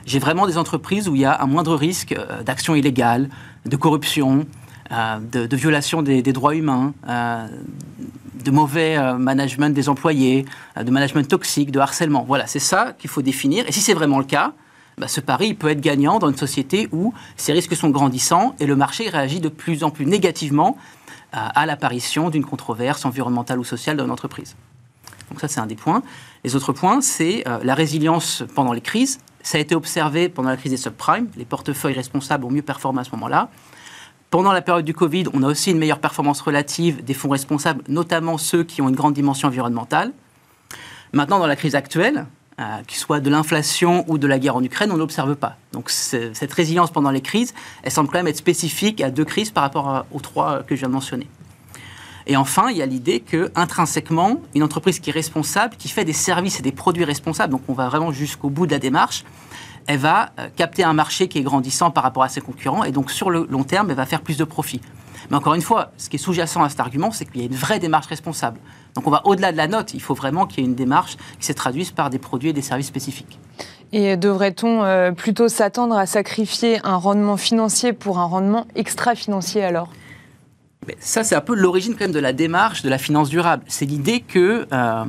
j'ai 0.05 0.19
vraiment 0.19 0.47
des 0.47 0.57
entreprises 0.57 1.09
où 1.09 1.15
il 1.15 1.21
y 1.21 1.25
a 1.25 1.41
un 1.41 1.45
moindre 1.45 1.75
risque 1.75 2.13
euh, 2.13 2.41
d'action 2.43 2.73
illégale, 2.73 3.29
de 3.65 3.75
corruption, 3.75 4.45
euh, 4.91 5.19
de, 5.19 5.55
violation 5.55 6.01
des, 6.01 6.21
droits 6.21 6.55
humains, 6.55 6.93
euh, 7.07 7.47
de 8.43 8.51
mauvais 8.51 8.97
management 9.17 9.73
des 9.73 9.89
employés, 9.89 10.45
de 10.81 10.89
management 10.89 11.27
toxique, 11.27 11.71
de 11.71 11.79
harcèlement? 11.79 12.23
Voilà, 12.27 12.47
c'est 12.47 12.59
ça 12.59 12.95
qu'il 12.97 13.09
faut 13.09 13.21
définir. 13.21 13.65
Et 13.67 13.71
si 13.71 13.81
c'est 13.81 13.93
vraiment 13.93 14.17
le 14.17 14.25
cas, 14.25 14.53
bah, 15.01 15.07
ce 15.07 15.19
pari 15.19 15.55
peut 15.55 15.69
être 15.69 15.81
gagnant 15.81 16.19
dans 16.19 16.29
une 16.29 16.37
société 16.37 16.87
où 16.91 17.11
ces 17.35 17.53
risques 17.53 17.75
sont 17.75 17.89
grandissants 17.89 18.55
et 18.59 18.67
le 18.67 18.75
marché 18.75 19.09
réagit 19.09 19.39
de 19.39 19.49
plus 19.49 19.83
en 19.83 19.89
plus 19.89 20.05
négativement 20.05 20.77
euh, 21.33 21.37
à, 21.55 21.65
l'apparition 21.65 22.29
d'une 22.29 22.45
controverse 22.45 23.03
environnementale 23.03 23.57
ou 23.57 23.63
sociale 23.63 23.97
dans 23.97 24.05
une 24.05 24.11
entreprise. 24.11 24.55
Donc 25.31 25.41
ça, 25.41 25.47
c'est 25.47 25.59
un 25.59 25.65
des 25.65 25.73
points. 25.73 26.03
Les 26.43 26.55
autres 26.55 26.71
points, 26.71 27.01
c'est 27.01 27.47
euh, 27.47 27.57
la 27.63 27.73
résilience 27.73 28.43
pendant 28.53 28.73
les 28.73 28.81
crises. 28.81 29.17
Ça 29.41 29.57
a 29.57 29.61
été 29.61 29.73
observé 29.73 30.29
pendant 30.29 30.49
la 30.49 30.57
crise 30.57 30.71
des 30.71 30.77
subprimes. 30.77 31.29
Les 31.35 31.45
portefeuilles 31.45 31.95
responsables 31.95 32.45
ont 32.45 32.51
mieux 32.51 32.61
performé 32.61 33.01
à 33.01 33.03
ce 33.03 33.09
moment-là. 33.13 33.49
Pendant 34.29 34.51
la 34.51 34.61
période 34.61 34.85
du 34.85 34.93
Covid, 34.93 35.23
on 35.33 35.41
a 35.41 35.47
aussi 35.47 35.71
une 35.71 35.79
meilleure 35.79 35.99
performance 35.99 36.41
relative 36.41 37.03
des 37.03 37.15
fonds 37.15 37.29
responsables, 37.29 37.83
notamment 37.87 38.37
ceux 38.37 38.63
qui 38.63 38.83
ont 38.83 38.89
une 38.89 38.95
grande 38.95 39.15
dimension 39.15 39.47
environnementale. 39.47 40.11
Maintenant, 41.11 41.39
dans 41.39 41.47
la 41.47 41.55
crise 41.55 41.73
actuelle, 41.73 42.27
euh, 42.61 42.83
qu'il 42.87 42.97
soit 42.97 43.19
de 43.19 43.29
l'inflation 43.29 44.05
ou 44.07 44.17
de 44.17 44.27
la 44.27 44.39
guerre 44.39 44.55
en 44.55 44.63
Ukraine, 44.63 44.91
on 44.91 44.97
n'observe 44.97 45.35
pas. 45.35 45.57
Donc 45.73 45.89
cette 45.89 46.53
résilience 46.53 46.91
pendant 46.91 47.11
les 47.11 47.21
crises, 47.21 47.53
elle 47.83 47.91
semble 47.91 48.09
quand 48.09 48.19
même 48.19 48.27
être 48.27 48.37
spécifique 48.37 49.01
à 49.01 49.09
deux 49.09 49.25
crises 49.25 49.51
par 49.51 49.63
rapport 49.63 50.05
aux 50.11 50.19
trois 50.19 50.63
que 50.63 50.75
je 50.75 50.81
viens 50.81 50.89
de 50.89 50.93
mentionner. 50.93 51.27
Et 52.27 52.37
enfin, 52.37 52.69
il 52.69 52.77
y 52.77 52.81
a 52.81 52.85
l'idée 52.85 53.19
que 53.19 53.51
intrinsèquement, 53.55 54.41
une 54.53 54.63
entreprise 54.63 54.99
qui 54.99 55.09
est 55.09 55.13
responsable, 55.13 55.75
qui 55.77 55.89
fait 55.89 56.05
des 56.05 56.13
services 56.13 56.59
et 56.59 56.61
des 56.61 56.71
produits 56.71 57.03
responsables, 57.03 57.51
donc 57.51 57.61
on 57.67 57.73
va 57.73 57.89
vraiment 57.89 58.11
jusqu'au 58.11 58.49
bout 58.49 58.67
de 58.67 58.71
la 58.71 58.79
démarche, 58.79 59.23
elle 59.87 59.99
va 59.99 60.31
euh, 60.39 60.47
capter 60.55 60.83
un 60.83 60.93
marché 60.93 61.27
qui 61.27 61.39
est 61.39 61.43
grandissant 61.43 61.91
par 61.91 62.03
rapport 62.03 62.23
à 62.23 62.29
ses 62.29 62.41
concurrents, 62.41 62.83
et 62.83 62.91
donc 62.91 63.11
sur 63.11 63.29
le 63.29 63.47
long 63.49 63.63
terme, 63.63 63.89
elle 63.89 63.95
va 63.95 64.05
faire 64.05 64.21
plus 64.21 64.37
de 64.37 64.43
profits. 64.43 64.81
Mais 65.29 65.37
encore 65.37 65.53
une 65.53 65.61
fois, 65.61 65.91
ce 65.97 66.09
qui 66.09 66.17
est 66.17 66.19
sous-jacent 66.19 66.63
à 66.63 66.69
cet 66.69 66.79
argument, 66.79 67.11
c'est 67.11 67.25
qu'il 67.25 67.41
y 67.41 67.43
a 67.43 67.47
une 67.47 67.55
vraie 67.55 67.79
démarche 67.79 68.07
responsable. 68.07 68.59
Donc 68.95 69.07
on 69.07 69.11
va 69.11 69.21
au-delà 69.25 69.51
de 69.51 69.57
la 69.57 69.67
note, 69.67 69.93
il 69.93 70.01
faut 70.01 70.13
vraiment 70.13 70.45
qu'il 70.45 70.59
y 70.59 70.61
ait 70.63 70.69
une 70.69 70.75
démarche 70.75 71.17
qui 71.39 71.45
se 71.45 71.53
traduise 71.53 71.91
par 71.91 72.09
des 72.09 72.19
produits 72.19 72.49
et 72.49 72.53
des 72.53 72.61
services 72.61 72.87
spécifiques. 72.87 73.39
Et 73.93 74.15
devrait-on 74.17 74.83
euh, 74.83 75.11
plutôt 75.11 75.49
s'attendre 75.49 75.97
à 75.97 76.05
sacrifier 76.05 76.79
un 76.85 76.95
rendement 76.95 77.37
financier 77.37 77.93
pour 77.93 78.19
un 78.19 78.25
rendement 78.25 78.65
extra-financier 78.75 79.63
alors? 79.63 79.89
Ça, 80.99 81.23
c'est 81.23 81.35
un 81.35 81.41
peu 81.41 81.53
l'origine 81.53 81.93
quand 81.93 82.05
même 82.05 82.11
de 82.11 82.19
la 82.19 82.33
démarche 82.33 82.81
de 82.81 82.89
la 82.89 82.97
finance 82.97 83.29
durable. 83.29 83.63
C'est 83.67 83.85
l'idée 83.85 84.21
que 84.21 84.67
euh, 84.71 85.05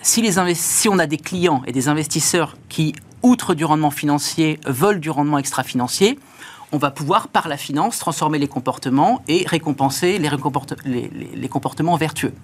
si, 0.00 0.22
les 0.22 0.54
si 0.54 0.88
on 0.88 0.98
a 0.98 1.06
des 1.06 1.18
clients 1.18 1.62
et 1.66 1.72
des 1.72 1.88
investisseurs 1.88 2.56
qui, 2.68 2.94
outre 3.22 3.54
du 3.54 3.64
rendement 3.64 3.90
financier, 3.90 4.60
veulent 4.66 5.00
du 5.00 5.10
rendement 5.10 5.38
extra-financier, 5.38 6.18
on 6.72 6.78
va 6.78 6.90
pouvoir, 6.90 7.28
par 7.28 7.48
la 7.48 7.56
finance, 7.56 7.98
transformer 7.98 8.38
les 8.38 8.48
comportements 8.48 9.22
et 9.26 9.44
récompenser 9.46 10.18
les, 10.18 11.48
comportements 11.48 11.96
vertueux. 11.96 12.34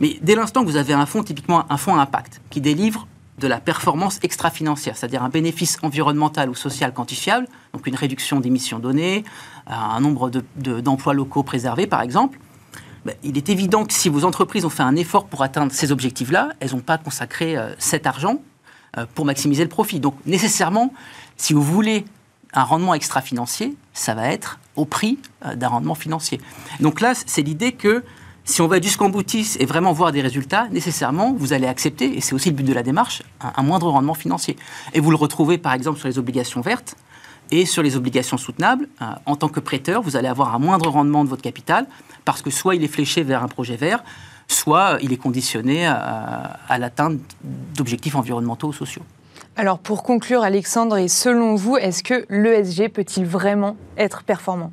Mais 0.00 0.18
dès 0.22 0.34
l'instant 0.34 0.62
que 0.62 0.66
vous 0.70 0.76
avez 0.76 0.94
un 0.94 1.06
fonds, 1.06 1.22
typiquement 1.22 1.70
un 1.70 1.76
fonds 1.76 1.96
à 1.96 2.02
impact, 2.02 2.40
qui 2.50 2.60
délivre 2.60 3.06
de 3.38 3.46
la 3.46 3.60
performance 3.60 4.18
extra-financière, 4.22 4.96
c'est-à-dire 4.96 5.22
un 5.22 5.28
bénéfice 5.28 5.78
environnemental 5.82 6.48
ou 6.48 6.54
social 6.54 6.92
quantifiable, 6.92 7.46
donc 7.72 7.86
une 7.86 7.94
réduction 7.94 8.40
d'émissions 8.40 8.78
données, 8.78 9.24
un 9.66 10.00
nombre 10.00 10.30
d'emplois 10.56 11.14
locaux 11.14 11.42
préservés 11.42 11.86
par 11.86 12.02
exemple, 12.02 12.38
ben, 13.04 13.14
il 13.24 13.36
est 13.36 13.48
évident 13.48 13.84
que 13.84 13.92
si 13.92 14.08
vos 14.08 14.24
entreprises 14.24 14.64
ont 14.64 14.70
fait 14.70 14.84
un 14.84 14.94
effort 14.94 15.26
pour 15.26 15.42
atteindre 15.42 15.72
ces 15.72 15.90
objectifs-là, 15.90 16.50
elles 16.60 16.70
n'ont 16.70 16.80
pas 16.80 16.98
consacré 16.98 17.56
euh, 17.56 17.74
cet 17.78 18.06
argent 18.06 18.40
pour 19.14 19.24
maximiser 19.24 19.62
le 19.62 19.68
profit. 19.68 20.00
Donc 20.00 20.14
nécessairement, 20.26 20.92
si 21.36 21.52
vous 21.52 21.62
voulez 21.62 22.04
un 22.54 22.64
rendement 22.64 22.94
extra-financier, 22.94 23.74
ça 23.92 24.14
va 24.14 24.28
être 24.28 24.58
au 24.76 24.84
prix 24.84 25.18
euh, 25.44 25.54
d'un 25.54 25.68
rendement 25.68 25.94
financier. 25.94 26.40
Donc 26.80 27.00
là, 27.00 27.12
c'est 27.14 27.42
l'idée 27.42 27.72
que 27.72 28.04
si 28.44 28.60
on 28.60 28.66
va 28.66 28.80
jusqu'en 28.80 29.08
boutisse 29.08 29.56
et 29.60 29.66
vraiment 29.66 29.92
voir 29.92 30.12
des 30.12 30.20
résultats, 30.20 30.66
nécessairement, 30.70 31.32
vous 31.32 31.52
allez 31.52 31.68
accepter, 31.68 32.16
et 32.16 32.20
c'est 32.20 32.34
aussi 32.34 32.50
le 32.50 32.56
but 32.56 32.64
de 32.64 32.72
la 32.72 32.82
démarche, 32.82 33.22
un, 33.40 33.62
moindre 33.62 33.88
rendement 33.88 34.14
financier. 34.14 34.56
Et 34.94 35.00
vous 35.00 35.10
le 35.10 35.16
retrouvez 35.16 35.58
par 35.58 35.72
exemple 35.72 36.00
sur 36.00 36.08
les 36.08 36.18
obligations 36.18 36.60
vertes 36.60 36.96
et 37.52 37.66
sur 37.66 37.82
les 37.82 37.96
obligations 37.96 38.36
soutenables. 38.36 38.88
Euh, 39.00 39.06
en 39.26 39.36
tant 39.36 39.48
que 39.48 39.60
prêteur, 39.60 40.02
vous 40.02 40.16
allez 40.16 40.28
avoir 40.28 40.54
un 40.54 40.58
moindre 40.58 40.88
rendement 40.90 41.24
de 41.24 41.28
votre 41.28 41.42
capital 41.42 41.86
parce 42.24 42.42
que 42.42 42.50
soit 42.50 42.74
il 42.74 42.82
est 42.82 42.88
fléché 42.88 43.22
vers 43.22 43.42
un 43.42 43.48
projet 43.48 43.76
vert, 43.76 44.02
soit 44.52 44.98
il 45.02 45.12
est 45.12 45.16
conditionné 45.16 45.86
à, 45.86 46.58
à 46.68 46.78
l'atteinte 46.78 47.18
d'objectifs 47.74 48.14
environnementaux 48.14 48.68
ou 48.68 48.72
sociaux. 48.72 49.02
Alors 49.56 49.78
pour 49.78 50.02
conclure, 50.02 50.42
Alexandre, 50.42 50.96
et 50.96 51.08
selon 51.08 51.56
vous, 51.56 51.76
est-ce 51.76 52.02
que 52.02 52.24
l'ESG 52.30 52.88
peut-il 52.88 53.26
vraiment 53.26 53.76
être 53.98 54.22
performant? 54.22 54.72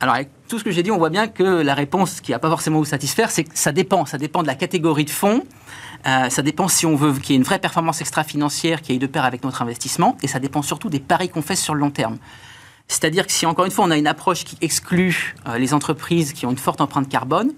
Alors, 0.00 0.14
avec 0.14 0.28
tout 0.46 0.58
ce 0.60 0.64
que 0.64 0.70
j'ai 0.70 0.84
dit, 0.84 0.92
on 0.92 0.98
voit 0.98 1.10
bien 1.10 1.26
que 1.26 1.42
la 1.42 1.74
réponse 1.74 2.20
qui 2.20 2.30
va 2.30 2.38
pas 2.38 2.48
forcément 2.48 2.78
vous 2.78 2.84
satisfaire, 2.84 3.32
c'est 3.32 3.42
que 3.42 3.58
ça 3.58 3.72
dépend. 3.72 4.06
Ça 4.06 4.16
dépend 4.16 4.42
de 4.42 4.46
la 4.46 4.54
catégorie 4.54 5.04
de 5.04 5.10
fonds. 5.10 5.42
Euh, 6.06 6.30
ça 6.30 6.42
dépend 6.42 6.68
si 6.68 6.86
on 6.86 6.94
veut 6.94 7.12
qu'il 7.14 7.30
y 7.30 7.32
ait 7.32 7.36
une 7.36 7.42
vraie 7.42 7.58
performance 7.58 8.00
extra-financière 8.00 8.80
qui 8.80 8.92
aille 8.92 9.00
de 9.00 9.08
pair 9.08 9.24
avec 9.24 9.42
notre 9.42 9.60
investissement. 9.60 10.16
Et 10.22 10.28
ça 10.28 10.38
dépend 10.38 10.62
surtout 10.62 10.88
des 10.88 11.00
paris 11.00 11.28
qu'on 11.28 11.42
fait 11.42 11.56
sur 11.56 11.74
le 11.74 11.80
long 11.80 11.90
terme. 11.90 12.18
C'est-à-dire 12.86 13.26
que 13.26 13.32
si, 13.32 13.44
encore 13.44 13.64
une 13.64 13.72
fois, 13.72 13.86
on 13.86 13.90
a 13.90 13.96
une 13.96 14.06
approche 14.06 14.44
qui 14.44 14.56
exclut 14.60 15.34
euh, 15.48 15.58
les 15.58 15.74
entreprises 15.74 16.32
qui 16.32 16.46
ont 16.46 16.52
une 16.52 16.58
forte 16.58 16.80
empreinte 16.80 17.08
carbone, 17.08 17.50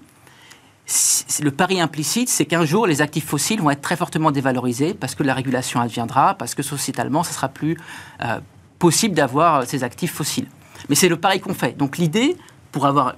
le 1.41 1.51
pari 1.51 1.79
implicite, 1.79 2.29
c'est 2.29 2.45
qu'un 2.45 2.65
jour, 2.65 2.87
les 2.87 3.01
actifs 3.01 3.25
fossiles 3.25 3.61
vont 3.61 3.69
être 3.69 3.81
très 3.81 3.95
fortement 3.95 4.31
dévalorisés 4.31 4.93
parce 4.93 5.15
que 5.15 5.23
la 5.23 5.33
régulation 5.33 5.79
adviendra, 5.79 6.35
parce 6.35 6.55
que 6.55 6.63
sociétalement, 6.63 7.23
ce 7.23 7.33
sera 7.33 7.49
plus 7.49 7.77
euh, 8.23 8.39
possible 8.79 9.15
d'avoir 9.15 9.65
ces 9.65 9.83
actifs 9.83 10.13
fossiles. 10.13 10.47
Mais 10.89 10.95
c'est 10.95 11.09
le 11.09 11.17
pari 11.17 11.39
qu'on 11.39 11.53
fait. 11.53 11.77
Donc 11.77 11.97
l'idée, 11.97 12.35
pour 12.71 12.85
avoir 12.85 13.15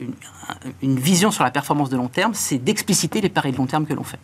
une, 0.81 0.99
vision 0.99 1.31
sur 1.31 1.43
la 1.43 1.51
performance 1.51 1.89
de 1.89 1.97
long 1.97 2.07
terme, 2.07 2.33
c'est 2.33 2.57
d'expliciter 2.57 3.21
les 3.21 3.29
paris 3.29 3.51
de 3.51 3.57
long 3.57 3.67
terme 3.67 3.85
que 3.85 3.93
l'on 3.93 4.03
fait. 4.03 4.19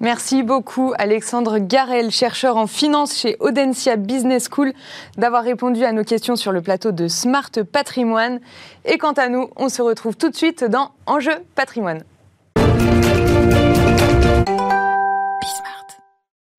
Merci 0.00 0.42
beaucoup 0.42 0.92
Alexandre 0.98 1.58
Garel, 1.58 2.10
chercheur 2.10 2.56
en 2.56 2.66
finance 2.66 3.16
chez 3.16 3.36
Audencia 3.38 3.96
Business 3.96 4.48
School, 4.50 4.72
d'avoir 5.16 5.44
répondu 5.44 5.84
à 5.84 5.92
nos 5.92 6.04
questions 6.04 6.34
sur 6.34 6.50
le 6.50 6.62
plateau 6.62 6.90
de 6.90 7.06
Smart 7.06 7.50
Patrimoine. 7.70 8.40
Et 8.84 8.98
quant 8.98 9.12
à 9.12 9.28
nous, 9.28 9.50
on 9.56 9.68
se 9.68 9.82
retrouve 9.82 10.16
tout 10.16 10.30
de 10.30 10.36
suite 10.36 10.64
dans 10.64 10.90
Enjeu 11.06 11.34
Patrimoine. 11.54 12.02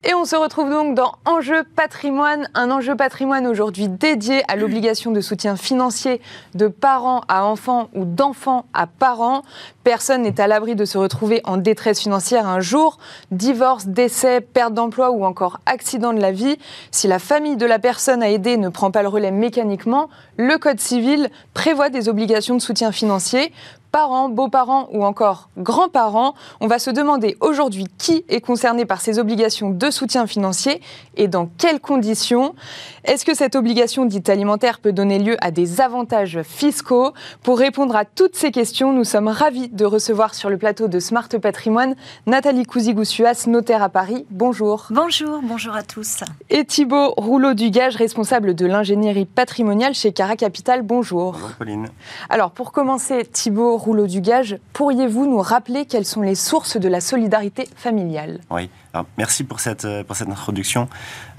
Et 0.10 0.14
on 0.14 0.24
se 0.24 0.38
retrouve 0.38 0.70
donc 0.70 0.96
dans 0.96 1.16
Enjeu 1.26 1.64
patrimoine, 1.76 2.50
un 2.54 2.72
enjeu 2.72 2.96
patrimoine 2.96 3.46
aujourd'hui 3.46 3.90
dédié 3.90 4.42
à 4.48 4.56
l'obligation 4.56 5.12
de 5.12 5.20
soutien 5.20 5.58
financier 5.58 6.22
de 6.56 6.68
parents 6.68 7.22
à 7.28 7.46
enfants 7.46 7.90
ou 7.94 8.06
d'enfants 8.06 8.66
à 8.74 8.88
parents. 8.88 9.42
Personne 9.84 10.22
n'est 10.22 10.40
à 10.40 10.48
l'abri 10.48 10.76
de 10.76 10.86
se 10.86 10.98
retrouver 10.98 11.42
en 11.44 11.58
détresse 11.58 12.00
financière 12.00 12.48
un 12.48 12.62
jour, 12.62 12.98
divorce, 13.32 13.88
décès, 13.88 14.40
perte 14.40 14.74
d'emploi 14.74 15.12
ou 15.12 15.26
encore 15.26 15.60
accident 15.66 16.14
de 16.14 16.22
la 16.22 16.32
vie. 16.32 16.58
Si 16.92 17.10
la 17.10 17.20
famille 17.20 17.58
de 17.58 17.66
la 17.66 17.78
personne 17.78 18.24
à 18.24 18.30
aider 18.30 18.56
ne 18.56 18.70
prend 18.70 18.92
pas 18.92 19.02
le 19.02 19.10
relais 19.10 19.32
mécaniquement, 19.32 20.10
le 20.38 20.58
Code 20.58 20.80
civil 20.80 21.30
prévoit 21.54 21.90
des 21.90 22.08
obligations 22.08 22.56
de 22.56 22.62
soutien 22.62 22.94
financier 22.94 23.52
parents, 23.92 24.30
beaux-parents 24.30 24.88
ou 24.92 25.04
encore 25.04 25.50
grands-parents, 25.58 26.36
on 26.62 26.68
va 26.68 26.80
se 26.80 26.92
demander 26.92 27.38
aujourd'hui 27.42 27.86
qui 27.98 28.24
est 28.30 28.42
concerné 28.42 28.86
par 28.86 29.02
ces 29.02 29.20
obligations 29.20 29.72
de 29.72 29.90
soutien 29.90 30.28
financier 30.28 30.82
et 31.16 31.28
dans 31.28 31.50
quelles 31.58 31.80
conditions. 31.80 32.56
Est-ce 33.04 33.26
que 33.26 33.34
cette 33.34 33.56
obligation 33.56 34.06
dite 34.06 34.30
alimentaire 34.30 34.80
peut 34.80 34.92
donner 34.92 35.20
lieu 35.20 35.38
à 35.42 35.52
des 35.52 35.82
avantages 35.82 36.42
fiscaux? 36.44 37.14
Pour 37.44 37.58
répondre 37.58 37.96
à 37.96 38.06
toutes 38.06 38.36
ces 38.36 38.52
questions, 38.52 38.94
nous 38.94 39.04
sommes 39.04 39.28
ravis 39.28 39.70
de 39.70 39.86
recevoir 39.86 40.36
sur 40.36 40.50
le 40.50 40.58
plateau 40.58 40.88
de 40.88 41.00
Smart 41.00 41.28
Patrimoine 41.42 41.96
Nathalie 42.28 42.66
Couzigousuas, 42.66 43.48
notaire 43.48 43.82
à 43.82 43.90
Paris. 43.90 44.26
Bonjour. 44.30 44.88
Bonjour, 44.92 45.40
bonjour 45.42 45.76
à 45.76 45.84
tous. 45.84 46.24
Et 46.50 46.66
Thibault 46.66 47.14
Rouleau-Dugage, 47.18 47.96
responsable 47.96 48.54
de 48.54 48.66
l'ingénierie 48.66 49.26
patrimoniale 49.26 49.94
chez 49.96 50.12
Cara 50.12 50.36
Capital. 50.36 50.84
Bonjour. 50.84 51.34
Bonjour 51.34 51.52
Pauline. 51.58 51.88
Alors 52.30 52.52
pour 52.52 52.72
commencer, 52.72 53.26
Thibault 53.26 53.79
rouleau 53.80 54.08
du 54.08 54.22
gage, 54.22 54.58
pourriez-vous 54.74 55.26
nous 55.26 55.42
rappeler 55.42 55.86
quelles 55.86 56.06
sont 56.06 56.22
les 56.22 56.36
sources 56.36 56.78
de 56.78 56.88
la 56.88 57.02
solidarité 57.02 57.68
familiale 57.76 58.40
Oui, 58.50 58.70
merci 59.18 59.44
pour 59.44 59.60
cette, 59.60 59.86
euh, 59.86 60.04
pour 60.04 60.16
cette 60.16 60.30
introduction. 60.30 60.88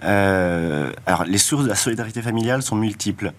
Euh, 0.03 0.93
alors, 1.07 1.25
les 1.25 1.39
sources 1.39 1.65
de 1.65 1.69
la 1.69 1.77
solidarité 1.77 2.23
familiale 2.23 2.63
sont 2.63 2.77
multiples. 2.77 3.33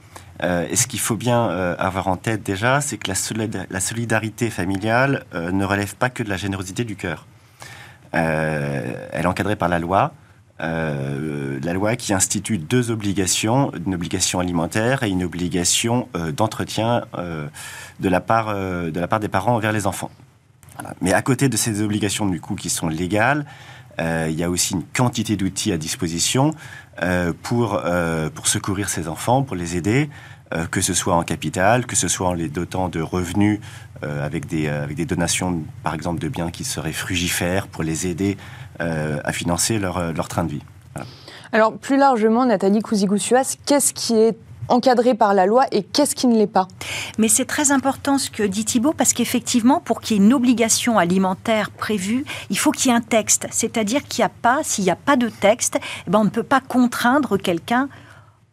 Euh, 0.44 0.66
et 0.70 0.76
ce 0.76 0.88
qu'il 0.88 1.00
faut 1.00 1.16
bien 1.16 1.50
avoir 1.78 2.08
en 2.08 2.16
tête 2.16 2.44
déjà, 2.44 2.82
c'est 2.82 2.98
que 2.98 3.12
la, 3.12 3.64
la, 3.70 3.80
solidarité 3.80 4.50
familiale 4.50 5.26
ne 5.34 5.66
relève 5.66 5.96
pas 5.96 6.10
que 6.10 6.24
de 6.24 6.30
la 6.30 6.38
générosité 6.38 6.84
du 6.84 6.96
cœur. 6.96 7.28
elle 8.12 8.96
est 9.14 9.26
encadrée 9.26 9.56
par 9.56 9.70
la 9.70 9.78
loi, 9.78 10.14
euh, 10.62 11.60
la 11.64 11.74
loi 11.74 11.96
qui 11.96 12.14
institue 12.14 12.58
deux 12.60 12.92
obligations, 12.92 13.72
une 13.86 13.96
obligation 13.96 14.40
alimentaire 14.40 15.02
et 15.02 15.10
une 15.10 15.24
obligation 15.24 16.08
euh, 16.16 16.32
d'entretien 16.32 17.06
euh, 17.18 17.48
de, 18.00 18.10
la 18.10 18.20
part, 18.20 18.54
des 18.54 19.28
parents 19.28 19.56
envers 19.56 19.72
les 19.72 19.88
enfants. 19.88 20.12
Mais 21.02 21.14
à 21.14 21.22
côté 21.22 21.50
de 21.50 21.58
ces 21.58 21.82
obligations 21.82 22.28
du 22.28 22.40
coup 22.40 22.56
qui 22.56 22.70
sont 22.70 22.90
légales, 22.90 23.46
il 24.00 24.32
y 24.32 24.44
a 24.44 24.50
aussi 24.50 24.74
une 24.74 24.84
quantité 24.84 25.36
d'outils 25.36 25.72
à 25.72 25.78
disposition 25.78 26.56
pour, 27.44 27.80
secourir 28.46 28.90
ces 28.90 29.08
enfants, 29.08 29.44
pour 29.44 29.56
les 29.56 29.78
aider, 29.78 30.10
que 30.72 30.82
ce 30.82 30.96
soit 30.96 31.14
en 31.14 31.22
capital, 31.22 31.86
que 31.86 31.96
ce 31.96 32.08
soit 32.08 32.30
en 32.30 32.34
les 32.34 32.50
dotant 32.50 32.90
de 32.90 33.00
revenus 33.00 33.60
avec, 34.02 34.48
des, 34.48 35.06
donations, 35.06 35.62
par 35.84 35.94
exemple, 35.94 36.20
de 36.20 36.30
biens 36.30 36.50
qui 36.50 36.64
seraient 36.64 36.94
frugifères 36.94 37.68
pour 37.68 37.84
les 37.84 38.08
aider 38.08 38.38
à 39.24 39.32
financer 39.32 39.80
leur, 39.80 39.98
euh, 39.98 40.12
leur, 40.12 40.28
train 40.28 40.44
de 40.44 40.52
vie. 40.52 40.62
Alors, 41.52 41.74
plus 41.74 41.98
largement, 41.98 42.46
Nathalie 42.46 42.82
Couzigousuas, 42.82 43.58
qu'est-ce 43.66 43.94
qui 43.94 44.16
est 44.16 44.38
encadré 44.70 45.14
par 45.16 45.34
la 45.34 45.46
loi 45.46 45.66
et 45.72 45.84
qu'est-ce 45.84 46.16
qui 46.16 46.28
ne 46.28 46.38
l'est 46.38 46.48
pas? 46.48 46.68
Mais 47.18 47.28
c'est 47.28 47.46
très 47.46 47.72
important 47.72 48.18
ce 48.18 48.30
que 48.30 48.44
dit 48.44 48.66
Thibault 48.66 48.94
parce 48.94 49.14
qu'effectivement, 49.14 49.80
pour 49.82 50.02
qu'il 50.02 50.18
y 50.18 50.20
ait 50.20 50.24
une 50.24 50.34
obligation 50.34 50.98
alimentaire 50.98 51.72
prévue, 51.72 52.26
il 52.50 52.58
faut 52.58 52.72
qu'il 52.72 52.92
y 52.92 52.94
ait 52.94 52.98
un 52.98 53.02
texte. 53.02 53.48
C'est-à-dire 53.52 54.04
qu'il 54.04 54.22
n'y 54.24 54.28
a 54.28 54.32
pas, 54.42 54.60
s'il 54.64 54.86
n'y 54.86 54.92
a 54.92 54.96
pas 54.96 55.18
de 55.18 55.30
texte, 55.30 55.78
eh 56.08 56.10
ben 56.10 56.20
on 56.20 56.24
ne 56.24 56.30
peut 56.30 56.44
pas 56.44 56.62
contraindre 56.62 57.38
quelqu'un 57.38 57.90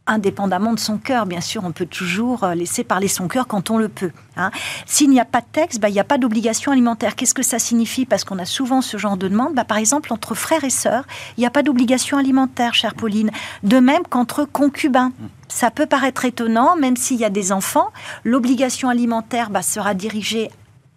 indépendamment 0.09 0.73
de 0.73 0.79
son 0.79 0.99
cœur. 0.99 1.27
Bien 1.27 1.41
sûr, 1.41 1.65
on 1.65 1.73
peut 1.73 1.87
toujours 1.87 2.45
euh, 2.45 2.55
laisser 2.55 2.83
parler 2.85 3.09
son 3.09 3.29
cœur 3.29 3.47
quand 3.47 3.71
on 3.71 3.79
le 3.79 3.89
peut. 3.89 4.11
Hein. 4.37 4.51
S'il 4.87 5.11
n'y 5.11 5.21
a 5.21 5.25
pas 5.25 5.41
de 5.41 5.47
texte, 5.53 5.81
bah, 5.81 5.89
il 5.89 5.93
n'y 5.93 6.01
a 6.01 6.05
pas 6.05 6.19
d'obligation 6.19 6.73
alimentaire. 6.73 7.15
Qu'est-ce 7.15 7.35
que 7.35 7.43
ça 7.43 7.59
signifie? 7.59 8.07
Parce 8.07 8.25
qu'on 8.25 8.39
a 8.39 8.45
souvent 8.45 8.81
ce 8.83 8.97
genre 8.97 9.17
de 9.17 9.29
demande. 9.29 9.55
Bah, 9.55 9.65
par 9.65 9.79
exemple, 9.79 10.13
entre 10.13 10.35
frères 10.35 10.65
et 10.65 10.71
sœurs, 10.71 11.05
il 11.37 11.41
n'y 11.41 11.47
a 11.47 11.51
pas 11.51 11.63
d'obligation 11.63 12.19
alimentaire, 12.19 12.75
chère 12.75 12.95
Pauline. 12.95 13.31
De 13.63 13.79
même 13.79 14.03
qu'entre 14.09 14.45
concubins. 14.45 15.13
Ça 15.49 15.71
peut 15.71 15.87
paraître 15.87 16.25
étonnant, 16.25 16.77
même 16.77 16.97
s'il 16.97 17.19
y 17.19 17.25
a 17.25 17.31
des 17.31 17.53
enfants, 17.53 17.89
l'obligation 18.25 18.91
alimentaire 18.91 19.49
bah, 19.49 19.63
sera 19.63 19.95
dirigée 19.95 20.51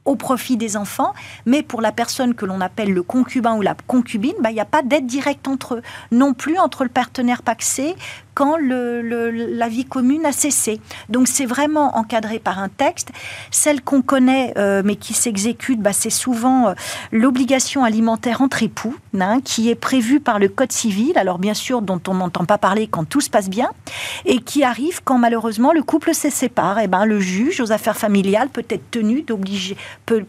au 0.05 0.15
profit 0.15 0.57
des 0.57 0.77
enfants, 0.77 1.13
mais 1.45 1.63
pour 1.63 1.81
la 1.81 1.91
personne 1.91 2.33
que 2.33 2.45
l'on 2.45 2.61
appelle 2.61 2.91
le 2.91 3.03
concubin 3.03 3.55
ou 3.55 3.61
la 3.61 3.75
concubine, 3.87 4.33
bah, 4.41 4.49
il 4.49 4.55
n'y 4.55 4.59
a 4.59 4.65
pas 4.65 4.81
d'aide 4.81 5.05
directe 5.05 5.47
entre 5.47 5.75
eux. 5.75 5.81
Non 6.11 6.33
plus 6.33 6.57
entre 6.57 6.83
le 6.83 6.89
partenaire 6.89 7.43
paxé 7.43 7.95
quand 8.33 8.57
la 8.57 9.67
vie 9.67 9.85
commune 9.85 10.25
a 10.25 10.31
cessé. 10.31 10.79
Donc 11.09 11.27
c'est 11.27 11.45
vraiment 11.45 11.97
encadré 11.97 12.39
par 12.39 12.59
un 12.59 12.69
texte. 12.69 13.09
Celle 13.51 13.81
qu'on 13.81 14.01
connaît, 14.01 14.53
euh, 14.57 14.81
mais 14.85 14.95
qui 14.95 15.13
s'exécute, 15.13 15.81
bah, 15.81 15.93
c'est 15.93 16.09
souvent 16.09 16.69
euh, 16.69 16.73
l'obligation 17.11 17.83
alimentaire 17.83 18.41
entre 18.41 18.63
époux, 18.63 18.95
hein, 19.19 19.39
qui 19.43 19.69
est 19.69 19.75
prévue 19.75 20.19
par 20.19 20.39
le 20.39 20.47
Code 20.49 20.71
civil, 20.71 21.17
alors 21.17 21.39
bien 21.39 21.53
sûr 21.53 21.81
dont 21.81 22.01
on 22.07 22.15
n'entend 22.15 22.45
pas 22.45 22.57
parler 22.57 22.87
quand 22.87 23.05
tout 23.05 23.21
se 23.21 23.29
passe 23.29 23.49
bien, 23.49 23.69
et 24.25 24.39
qui 24.39 24.63
arrive 24.63 25.01
quand 25.03 25.17
malheureusement 25.17 25.73
le 25.73 25.83
couple 25.83 26.13
se 26.13 26.29
sépare. 26.29 26.79
Et 26.79 26.83
eh 26.85 26.87
ben, 26.87 27.05
le 27.05 27.19
juge 27.19 27.61
aux 27.61 27.71
affaires 27.71 27.97
familiales 27.97 28.49
peut 28.49 28.65
être 28.69 28.89
tenu 28.91 29.21
d'obliger, 29.21 29.77
peut, 30.05 30.25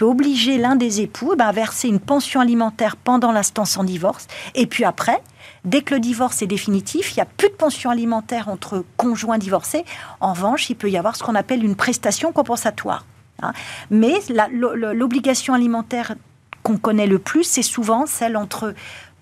obliger 0.00 0.58
l'un 0.58 0.76
des 0.76 1.00
époux 1.00 1.30
eh 1.34 1.36
ben, 1.36 1.46
à 1.46 1.52
verser 1.52 1.88
une 1.88 2.00
pension 2.00 2.40
alimentaire 2.40 2.96
pendant 2.96 3.32
l'instant 3.32 3.64
sans 3.64 3.84
divorce, 3.84 4.26
et 4.54 4.66
puis 4.66 4.84
après, 4.84 5.20
Dès 5.64 5.82
que 5.82 5.94
le 5.94 6.00
divorce 6.00 6.42
est 6.42 6.46
définitif, 6.46 7.12
il 7.12 7.16
n'y 7.16 7.22
a 7.22 7.26
plus 7.26 7.48
de 7.48 7.54
pension 7.54 7.90
alimentaire 7.90 8.48
entre 8.48 8.84
conjoints 8.96 9.38
divorcés. 9.38 9.84
En 10.20 10.32
revanche, 10.32 10.70
il 10.70 10.74
peut 10.74 10.90
y 10.90 10.96
avoir 10.96 11.16
ce 11.16 11.22
qu'on 11.22 11.34
appelle 11.34 11.64
une 11.64 11.76
prestation 11.76 12.32
compensatoire. 12.32 13.04
Hein. 13.42 13.52
Mais 13.90 14.14
l'obligation 14.52 15.54
alimentaire 15.54 16.14
qu'on 16.62 16.76
connaît 16.76 17.06
le 17.06 17.18
plus, 17.18 17.44
c'est 17.44 17.62
souvent 17.62 18.06
celle 18.06 18.36
entre 18.36 18.74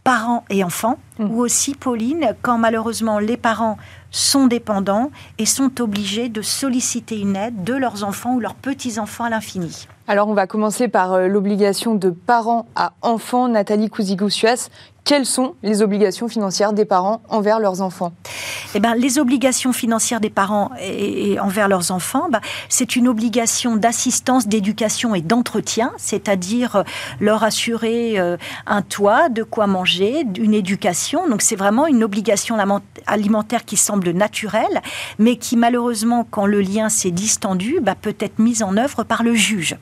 parents 0.05 0.45
et 0.49 0.65
enfants, 0.65 0.99
mmh. 1.19 1.25
ou 1.31 1.41
aussi, 1.41 1.75
Pauline, 1.75 2.35
quand 2.41 2.57
malheureusement 2.57 3.19
les 3.19 3.37
parents 3.37 3.77
sont 4.11 4.47
dépendants 4.47 5.11
et 5.37 5.45
sont 5.45 5.83
obligés 5.83 6.31
de 6.31 6.41
solliciter 6.41 7.21
une 7.21 7.37
aide 7.37 7.63
de 7.63 7.75
leurs 7.75 8.05
enfants 8.05 8.35
ou 8.35 8.41
leurs 8.41 8.55
petits-enfants 8.55 9.25
à 9.25 9.29
l'infini. 9.31 9.87
Alors 10.07 10.29
on 10.29 10.33
va 10.33 10.47
commencer 10.47 10.89
par 10.89 11.13
euh, 11.13 11.29
l'obligation 11.29 11.95
de 11.95 12.09
parents 12.09 12.67
à 12.75 12.95
enfants. 13.03 13.49
Nathalie 13.49 13.91
Cousigou-Suez, 13.91 14.71
quelles 15.09 15.25
sont 15.25 15.55
les 15.63 15.81
obligations 15.81 16.29
financières 16.29 16.75
des 16.75 16.85
parents 16.85 17.23
envers 17.31 17.61
leurs 17.61 17.81
enfants 17.81 18.13
eh 18.75 18.79
ben, 18.79 18.95
Les 18.95 19.19
obligations 19.19 19.73
financières 19.73 20.21
des 20.21 20.29
parents 20.29 20.71
et, 20.83 21.41
envers 21.41 21.67
leurs 21.67 21.93
enfants, 21.93 22.29
bah, 22.31 22.43
c'est 22.69 22.95
une 22.95 23.09
obligation 23.09 23.77
d'assistance, 23.77 24.47
d'éducation 24.47 25.15
et 25.15 25.23
d'entretien, 25.23 25.93
c'est-à-dire 25.97 26.77
euh, 26.77 26.83
leur 27.21 27.43
assurer 27.43 28.21
euh, 28.21 28.37
un 28.67 28.83
toit, 28.83 29.31
de 29.31 29.45
quoi 29.45 29.67
manger, 29.67 30.27
une 30.39 30.53
éducation. 30.53 31.27
Donc 31.27 31.41
c'est 31.41 31.57
vraiment 31.57 31.87
une 31.87 32.05
obligation 32.05 32.59
alimentaire 33.07 33.65
qui 33.65 33.79
semble 33.79 34.11
naturelle, 34.11 34.83
mais 35.19 35.37
qui 35.37 35.57
malheureusement, 35.57 36.29
quand 36.31 36.45
le 36.45 36.61
lien 36.61 36.91
s'est 36.91 37.13
distendu, 37.13 37.81
bah, 37.81 37.95
peut 37.95 38.17
être 38.21 38.39
mise 38.39 38.63
en 38.63 38.77
œuvre 38.77 39.05
par 39.05 39.23
le 39.23 39.33
juge. 39.33 39.79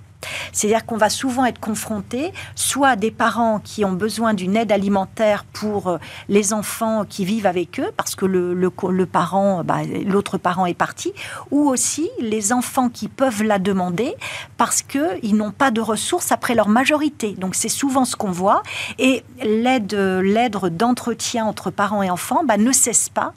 C'est-à-dire 0.52 0.86
qu'on 0.86 0.96
va 0.96 1.10
souvent 1.10 1.44
être 1.44 1.60
confronté 1.60 2.32
soit 2.54 2.90
à 2.90 2.96
des 2.96 3.10
parents 3.10 3.60
qui 3.62 3.84
ont 3.84 3.92
besoin 3.92 4.34
d'une 4.34 4.56
aide 4.56 4.72
alimentaire 4.72 5.44
pour 5.52 5.88
euh, 5.88 5.98
les 6.28 6.52
enfants 6.52 7.04
qui 7.08 7.24
vivent 7.24 7.46
avec 7.46 7.80
eux, 7.80 7.90
parce 7.96 8.14
que 8.14 8.26
le, 8.26 8.54
le, 8.54 9.06
parent, 9.06 9.64
bah, 9.64 9.78
l'autre 10.04 10.38
parent 10.38 10.66
est 10.66 10.74
parti, 10.74 11.12
ou 11.50 11.68
aussi 11.68 12.10
les 12.20 12.52
enfants 12.52 12.88
qui 12.88 13.08
peuvent 13.08 13.42
la 13.42 13.58
demander 13.58 14.14
parce 14.56 14.82
qu'ils 14.82 15.36
n'ont 15.36 15.52
pas 15.52 15.70
de 15.70 15.80
ressources 15.80 16.32
après 16.32 16.54
leur 16.54 16.68
majorité. 16.68 17.32
Donc 17.32 17.54
c'est 17.54 17.68
souvent 17.68 18.04
ce 18.04 18.16
qu'on 18.16 18.30
voit. 18.30 18.62
Et 18.98 19.22
l'aide, 19.42 19.94
l'aide 19.94 20.56
d'entretien 20.76 21.44
entre 21.44 21.70
parents 21.70 22.02
et 22.02 22.10
enfants 22.10 22.42
bah, 22.44 22.56
ne 22.56 22.72
cesse 22.72 23.08
pas 23.08 23.32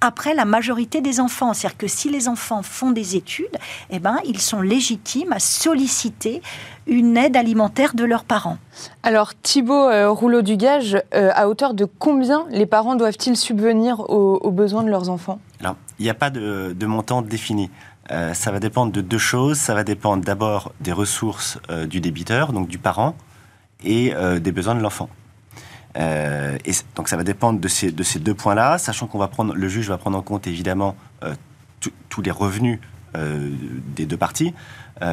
après 0.00 0.34
la 0.34 0.44
majorité 0.44 1.00
des 1.00 1.20
enfants. 1.20 1.54
C'est-à-dire 1.54 1.78
que 1.78 1.88
si 1.88 2.10
les 2.10 2.28
enfants 2.28 2.62
font 2.62 2.90
des 2.90 3.16
études, 3.16 3.56
eh 3.90 3.98
ben, 3.98 4.18
ils 4.24 4.40
sont 4.40 4.60
légitimes 4.60 5.32
à 5.32 5.38
solliciter 5.38 6.42
une 6.86 7.16
aide 7.16 7.36
alimentaire 7.36 7.94
de 7.94 8.04
leurs 8.04 8.24
parents. 8.24 8.58
Alors 9.02 9.32
Thibault 9.34 9.88
euh, 9.88 10.10
Rouleau 10.10 10.42
du 10.42 10.56
Gage, 10.56 11.02
euh, 11.14 11.30
à 11.34 11.48
hauteur 11.48 11.74
de 11.74 11.84
combien 11.84 12.46
les 12.50 12.66
parents 12.66 12.94
doivent-ils 12.94 13.36
subvenir 13.36 14.00
aux, 14.00 14.50
besoins 14.50 14.84
de 14.84 14.90
leurs 14.90 15.10
enfants? 15.10 15.40
Alors, 15.60 15.76
il 15.98 16.04
n'y 16.04 16.10
a 16.10 16.14
pas 16.14 16.30
de, 16.30 16.86
montant 16.86 17.22
défini. 17.22 17.70
Euh, 18.12 18.34
ça 18.34 18.52
va 18.52 18.60
dépendre 18.60 18.92
de 18.92 19.00
deux 19.00 19.18
choses. 19.18 19.56
Ça 19.56 19.74
va 19.74 19.82
dépendre 19.82 20.24
d'abord 20.24 20.72
des 20.80 20.92
ressources 20.92 21.58
du 21.88 22.00
débiteur, 22.00 22.52
donc 22.52 22.68
du 22.68 22.78
parent, 22.78 23.14
et 23.84 24.12
des 24.40 24.52
besoins 24.52 24.74
de 24.74 24.80
l'enfant. 24.80 25.08
Euh, 25.96 26.58
donc 26.94 27.08
ça 27.08 27.16
va 27.16 27.24
dépendre 27.24 27.60
de 27.60 27.68
ces, 27.68 27.90
de 27.90 28.02
ces 28.02 28.18
deux 28.18 28.34
points-là, 28.34 28.78
sachant 28.78 29.06
qu'on 29.06 29.18
va 29.18 29.28
prendre, 29.28 29.54
le 29.54 29.68
juge 29.68 29.88
va 29.88 29.98
prendre 29.98 30.18
en 30.18 30.22
compte 30.22 30.46
évidemment 30.46 30.96
euh, 31.22 31.34
tous 32.08 32.22
les 32.22 32.30
revenus 32.30 32.80
euh, 33.16 33.50
des 33.94 34.06
deux 34.06 34.16
parties, 34.16 34.52
que 35.00 35.04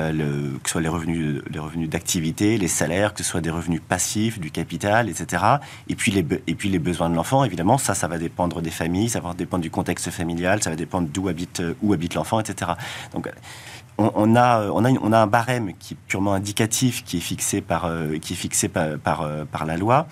ce 0.66 0.72
soit 0.72 0.82
les 0.82 0.88
revenus, 0.88 1.44
d'activité, 1.90 2.58
les 2.58 2.68
salaires, 2.68 3.14
que 3.14 3.22
ce 3.22 3.30
soit 3.30 3.42
des 3.42 3.50
revenus 3.50 3.82
passifs, 3.88 4.40
du 4.40 4.50
capital, 4.50 5.10
etc. 5.10 5.44
Et 5.90 5.96
puis 5.96 6.12
les, 6.12 6.80
besoins 6.80 7.10
de 7.10 7.16
l'enfant, 7.16 7.44
évidemment, 7.44 7.78
ça, 7.78 7.94
ça 7.94 8.08
va 8.08 8.18
dépendre 8.18 8.62
des 8.62 8.72
familles, 8.72 9.10
ça 9.10 9.20
va 9.20 9.34
dépendre 9.34 9.62
du 9.62 9.70
contexte 9.70 10.10
familial, 10.10 10.64
ça 10.64 10.70
va 10.70 10.78
dépendre 10.78 11.10
d'où 11.10 11.28
habite, 11.28 11.62
l'enfant, 12.16 12.40
etc. 12.40 12.72
Donc 13.14 13.30
on, 13.98 14.36
a, 14.36 15.18
un 15.18 15.28
barème 15.28 15.74
qui 15.78 15.94
est 15.94 15.98
purement 16.08 16.34
indicatif, 16.34 17.04
qui 17.04 17.18
est 17.18 17.20
fixé 17.20 17.62
par 17.62 17.90
la 19.66 19.78
loi. 19.78 20.08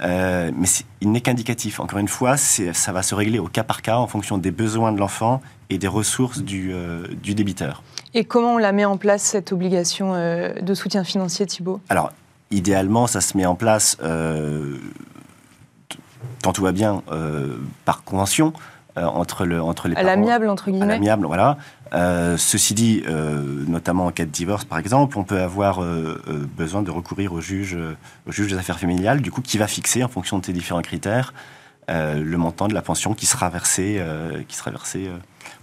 Euh, 0.00 0.50
mais 0.56 0.66
il 1.00 1.10
n'est 1.12 1.20
qu'indicatif. 1.20 1.80
Encore 1.80 1.98
une 1.98 2.08
fois, 2.08 2.36
ça 2.36 2.92
va 2.92 3.02
se 3.02 3.14
régler 3.14 3.38
au 3.38 3.48
cas 3.48 3.64
par 3.64 3.82
cas 3.82 3.96
en 3.96 4.06
fonction 4.06 4.38
des 4.38 4.50
besoins 4.50 4.92
de 4.92 4.98
l'enfant 4.98 5.40
et 5.70 5.78
des 5.78 5.88
ressources 5.88 6.42
du, 6.42 6.72
euh, 6.72 7.06
du, 7.22 7.34
débiteur. 7.34 7.82
Et 8.14 8.24
comment 8.24 8.54
on 8.54 8.58
la 8.58 8.72
met 8.72 8.84
en 8.84 8.96
place, 8.96 9.22
cette 9.22 9.52
obligation 9.52 10.14
euh, 10.14 10.52
de 10.60 10.74
soutien 10.74 11.04
financier, 11.04 11.46
Thibault? 11.46 11.80
Alors, 11.88 12.12
idéalement, 12.50 13.06
ça 13.06 13.20
se 13.20 13.36
met 13.36 13.46
en 13.46 13.54
place, 13.54 13.96
tant 16.42 16.52
tout 16.52 16.62
va 16.62 16.72
bien, 16.72 17.02
par 17.84 18.04
convention. 18.04 18.52
Entre, 18.96 19.44
le, 19.44 19.62
entre 19.62 19.88
les 19.88 19.96
à 19.96 20.02
l'amiable 20.02 20.48
entre 20.48 20.70
guillemets. 20.70 20.84
À 20.84 20.88
l'amiable, 20.88 21.26
voilà. 21.26 21.56
Euh, 21.94 22.36
ceci 22.36 22.74
dit, 22.74 23.02
euh, 23.06 23.64
notamment 23.66 24.06
en 24.06 24.10
cas 24.10 24.24
de 24.24 24.30
divorce, 24.30 24.64
par 24.64 24.78
exemple, 24.78 25.18
on 25.18 25.24
peut 25.24 25.40
avoir 25.40 25.82
euh, 25.82 26.20
besoin 26.56 26.82
de 26.82 26.90
recourir 26.90 27.32
au 27.32 27.40
juge, 27.40 27.76
au 28.26 28.32
juge 28.32 28.50
des 28.50 28.58
affaires 28.58 28.78
familiales, 28.78 29.20
du 29.20 29.30
coup, 29.30 29.42
qui 29.42 29.58
va 29.58 29.66
fixer, 29.66 30.02
en 30.02 30.08
fonction 30.08 30.38
de 30.38 30.46
ces 30.46 30.52
différents 30.52 30.82
critères, 30.82 31.34
le 31.88 32.36
montant 32.36 32.68
de 32.68 32.74
la 32.74 32.82
pension 32.82 33.12
qui 33.12 33.26
sera 33.26 33.50
versé, 33.50 34.02
qui 34.48 34.56
sera 34.56 34.70
versé 34.70 35.10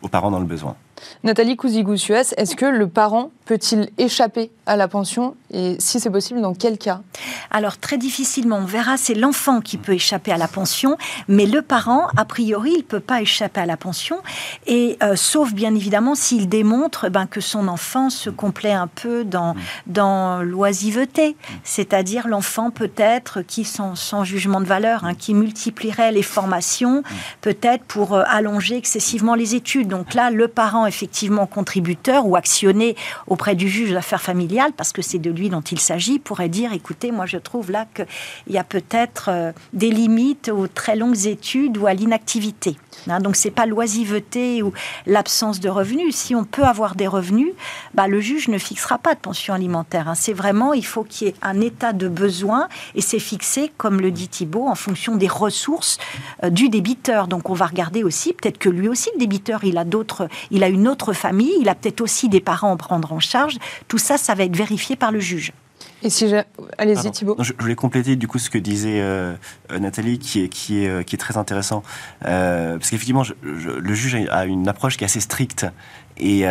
aux 0.01 0.07
parents 0.07 0.29
dans 0.29 0.39
le 0.39 0.45
besoin. 0.45 0.75
Nathalie 1.23 1.55
Cousigou-Suez, 1.55 2.33
est-ce 2.37 2.55
que 2.55 2.65
le 2.65 2.87
parent 2.87 3.31
peut-il 3.45 3.89
échapper 3.97 4.51
à 4.65 4.75
la 4.75 4.87
pension 4.87 5.35
et 5.51 5.77
si 5.79 5.99
c'est 5.99 6.11
possible, 6.11 6.41
dans 6.41 6.53
quel 6.53 6.77
cas? 6.77 7.01
Alors 7.49 7.77
très 7.77 7.97
difficilement, 7.97 8.57
on 8.57 8.65
verra, 8.65 8.97
c'est 8.97 9.15
l'enfant 9.15 9.61
qui 9.61 9.77
peut 9.77 9.93
échapper 9.93 10.31
à 10.31 10.37
la 10.37 10.47
pension, 10.47 10.97
mais 11.27 11.47
le 11.47 11.61
parent, 11.61 12.07
a 12.17 12.25
priori, 12.25 12.71
il 12.73 12.77
ne 12.79 12.83
peut 12.83 12.99
pas 12.99 13.21
échapper 13.21 13.61
à 13.61 13.65
la 13.65 13.77
pension, 13.77 14.19
et 14.67 14.97
euh, 15.01 15.15
sauf 15.15 15.53
bien 15.53 15.73
évidemment 15.73 16.13
s'il 16.13 16.49
démontre 16.49 17.09
ben, 17.09 17.25
que 17.25 17.41
son 17.41 17.67
enfant 17.67 18.09
se 18.09 18.29
complaît 18.29 18.73
un 18.73 18.87
peu 18.87 19.23
dans, 19.23 19.55
dans 19.87 20.43
l'oisiveté, 20.43 21.35
c'est-à-dire 21.63 22.27
l'enfant 22.27 22.69
peut-être 22.69 23.41
qui, 23.41 23.63
sans, 23.63 23.95
sans, 23.95 24.23
jugement 24.23 24.61
de 24.61 24.65
valeur, 24.65 25.03
hein, 25.03 25.15
qui 25.15 25.33
multiplierait 25.33 26.11
les 26.11 26.23
formations, 26.23 27.03
peut-être 27.41 27.83
pour 27.85 28.13
euh, 28.13 28.23
allonger 28.27 28.75
excessivement 28.75 29.33
les 29.33 29.55
études. 29.55 29.87
Donc 29.87 30.13
là, 30.13 30.29
le 30.29 30.47
parent 30.47 30.85
effectivement 30.89 31.47
contributeur 31.47 32.25
ou 32.25 32.35
actionné 32.35 32.97
auprès 33.27 33.55
du 33.55 33.69
juge 33.69 33.91
d'affaires 33.91 34.21
familiales, 34.21 34.73
parce 34.75 34.91
que 34.91 35.01
c'est 35.01 35.19
de 35.19 35.31
lui 35.31 35.49
dont 35.49 35.61
il 35.61 35.79
s'agit, 35.79 36.19
pourrait 36.19 36.49
dire, 36.49 36.73
écoutez, 36.73 37.11
moi 37.11 37.25
je 37.25 37.37
trouve 37.37 37.71
là 37.71 37.87
qu'il 37.95 38.05
y 38.53 38.57
a 38.57 38.65
peut-être 38.65 39.29
euh, 39.29 39.51
des 39.71 39.89
limites 39.89 40.49
aux 40.49 40.67
très 40.67 40.95
longues 40.95 41.25
études 41.25 41.77
ou 41.77 41.87
à 41.87 41.93
l'inactivité. 41.93 42.75
Hein, 43.07 43.19
donc 43.19 43.35
c'est 43.35 43.51
pas 43.51 43.65
l'oisiveté 43.65 44.61
ou 44.61 44.73
l'absence 45.05 45.59
de 45.59 45.69
revenus. 45.69 46.15
Si 46.15 46.35
on 46.35 46.43
peut 46.43 46.63
avoir 46.63 46.95
des 46.95 47.07
revenus, 47.07 47.53
bah, 47.93 48.07
le 48.07 48.19
juge 48.19 48.47
ne 48.47 48.57
fixera 48.57 48.97
pas 48.97 49.15
de 49.15 49.19
pension 49.19 49.53
alimentaire. 49.53 50.09
Hein. 50.09 50.15
C'est 50.15 50.33
vraiment, 50.33 50.73
il 50.73 50.85
faut 50.85 51.03
qu'il 51.03 51.27
y 51.27 51.29
ait 51.31 51.35
un 51.41 51.61
état 51.61 51.93
de 51.93 52.07
besoin 52.07 52.67
et 52.95 53.01
c'est 53.01 53.19
fixé, 53.19 53.71
comme 53.77 54.01
le 54.01 54.11
dit 54.11 54.27
Thibault, 54.27 54.67
en 54.67 54.75
fonction 54.75 55.15
des 55.15 55.27
ressources 55.27 55.97
euh, 56.43 56.49
du 56.49 56.69
débiteur. 56.69 57.27
Donc 57.27 57.49
on 57.49 57.53
va 57.53 57.67
regarder 57.67 58.03
aussi, 58.03 58.33
peut-être 58.33 58.57
que 58.57 58.69
lui 58.69 58.87
aussi, 58.87 59.09
le 59.13 59.19
débiteur, 59.19 59.63
il 59.63 59.77
a 59.77 59.85
d'autres, 59.85 60.27
il 60.51 60.63
a 60.63 60.67
une 60.67 60.78
autre 60.87 61.13
famille, 61.13 61.53
il 61.59 61.69
a 61.69 61.75
peut-être 61.75 62.01
aussi 62.01 62.29
des 62.29 62.41
parents 62.41 62.73
à 62.73 62.77
prendre 62.77 63.11
en 63.13 63.19
charge. 63.19 63.57
Tout 63.87 63.97
ça, 63.97 64.17
ça 64.17 64.35
va 64.35 64.43
être 64.43 64.55
vérifié 64.55 64.95
par 64.95 65.11
le 65.11 65.19
juge. 65.19 65.53
Et 66.01 66.09
si 66.09 66.33
Allez-y 66.77 67.11
Thibault. 67.11 67.35
je, 67.39 67.53
voulais 67.59 67.75
compléter 67.75 68.15
du 68.15 68.27
coup 68.27 68.39
ce 68.39 68.49
que 68.49 68.57
disait 68.57 69.01
euh, 69.01 69.35
euh, 69.71 69.79
Nathalie, 69.79 70.17
qui 70.17 70.41
est, 70.41 70.49
qui, 70.49 70.83
est, 70.83 70.87
euh, 70.87 71.03
qui 71.03 71.15
est 71.15 71.19
très 71.19 71.37
intéressant. 71.37 71.83
parce 72.21 72.89
qu'effectivement, 72.89 73.23
le 73.43 73.93
juge 73.93 74.15
a 74.29 74.45
une 74.45 74.67
approche 74.67 74.97
qui 74.97 75.03
est 75.03 75.05
assez 75.05 75.19
stricte. 75.19 75.65
Et, 76.17 76.43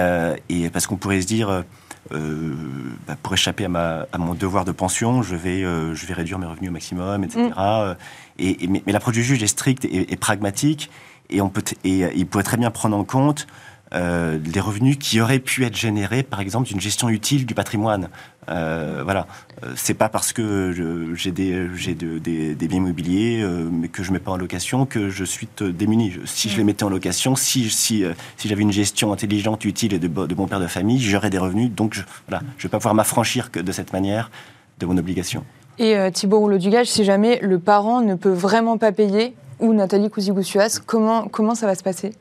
et 0.48 0.70
parce 0.70 0.86
qu'on 0.86 0.96
pourrait 0.96 1.20
se 1.20 1.26
dire, 1.26 1.64
bah, 2.10 3.16
pour 3.22 3.34
échapper 3.34 3.66
à, 3.66 3.68
ma, 3.68 4.06
à, 4.12 4.18
mon 4.18 4.34
devoir 4.34 4.64
de 4.64 4.72
pension, 4.72 5.22
je 5.22 5.36
vais, 5.36 5.62
je 5.62 6.06
vais 6.06 6.14
réduire 6.14 6.38
mes 6.38 6.46
revenus 6.46 6.70
au 6.70 6.72
maximum, 6.72 7.24
etc. 7.24 7.50
Mm. 7.56 7.96
Et, 8.38 8.68
mais, 8.68 8.82
l'approche 8.86 9.14
du 9.14 9.22
juge 9.22 9.42
est 9.42 9.48
stricte 9.48 9.84
et, 9.84 10.16
pragmatique. 10.16 10.90
Et, 11.30 11.42
on 11.42 11.50
peut 11.50 11.62
et 11.84 12.08
il 12.14 12.26
pourrait 12.26 12.44
très 12.44 12.56
bien 12.56 12.70
prendre 12.70 12.96
en 12.96 13.04
compte 13.04 13.46
euh, 13.94 14.38
les 14.44 14.60
revenus 14.60 14.96
qui 14.98 15.20
auraient 15.20 15.38
pu 15.38 15.64
être 15.64 15.76
générés, 15.76 16.22
par 16.22 16.40
exemple, 16.40 16.68
d'une 16.68 16.80
gestion 16.80 17.08
utile 17.08 17.46
du 17.46 17.54
patrimoine. 17.54 18.08
Euh, 18.48 19.02
voilà, 19.04 19.26
euh, 19.62 19.72
c'est 19.76 19.94
pas 19.94 20.08
parce 20.08 20.32
que 20.32 20.72
j'ai 21.14 21.32
des, 21.32 21.66
des, 21.66 22.68
biens 22.68 22.78
immobiliers 22.78 23.44
mais 23.70 23.88
que 23.88 24.02
je 24.02 24.12
mets 24.12 24.18
pas 24.18 24.30
en 24.30 24.36
location 24.36 24.86
que 24.86 25.10
je 25.10 25.24
suis 25.24 25.48
démuni. 25.60 26.14
Si 26.24 26.48
je 26.48 26.56
les 26.56 26.64
mettais 26.64 26.84
en 26.84 26.90
location, 26.90 27.36
si, 27.36 27.70
si, 27.70 28.04
si 28.36 28.48
j'avais 28.48 28.62
une 28.62 28.72
gestion 28.72 29.12
intelligente, 29.12 29.64
utile 29.64 29.94
et 29.94 29.98
de, 29.98 30.08
de 30.08 30.34
bon 30.34 30.46
père 30.46 30.60
de 30.60 30.66
famille, 30.66 31.00
j'aurais 31.00 31.30
des 31.30 31.38
revenus. 31.38 31.70
Donc, 31.70 31.94
je, 31.94 32.02
voilà, 32.28 32.42
je 32.56 32.64
vais 32.64 32.70
pas 32.70 32.78
pouvoir 32.78 32.94
m'affranchir 32.94 33.50
de 33.54 33.72
cette 33.72 33.92
manière 33.92 34.30
de 34.78 34.86
mon 34.86 34.96
obligation. 34.96 35.44
Et 35.78 35.96
Thibault 36.12 36.40
Rouleau-Dugage, 36.40 36.88
si 36.88 37.04
jamais 37.04 37.38
le 37.40 37.58
parent 37.58 38.00
ne 38.00 38.14
peut 38.14 38.32
vraiment 38.32 38.78
pas 38.78 38.92
payer, 38.92 39.34
ou 39.60 39.72
Nathalie 39.72 40.10
Cousy-Goussuas, 40.10 40.80
comment, 40.84 41.28
comment 41.28 41.54
ça 41.54 41.66
va 41.66 41.74
se 41.74 41.82
passer? 41.82 42.12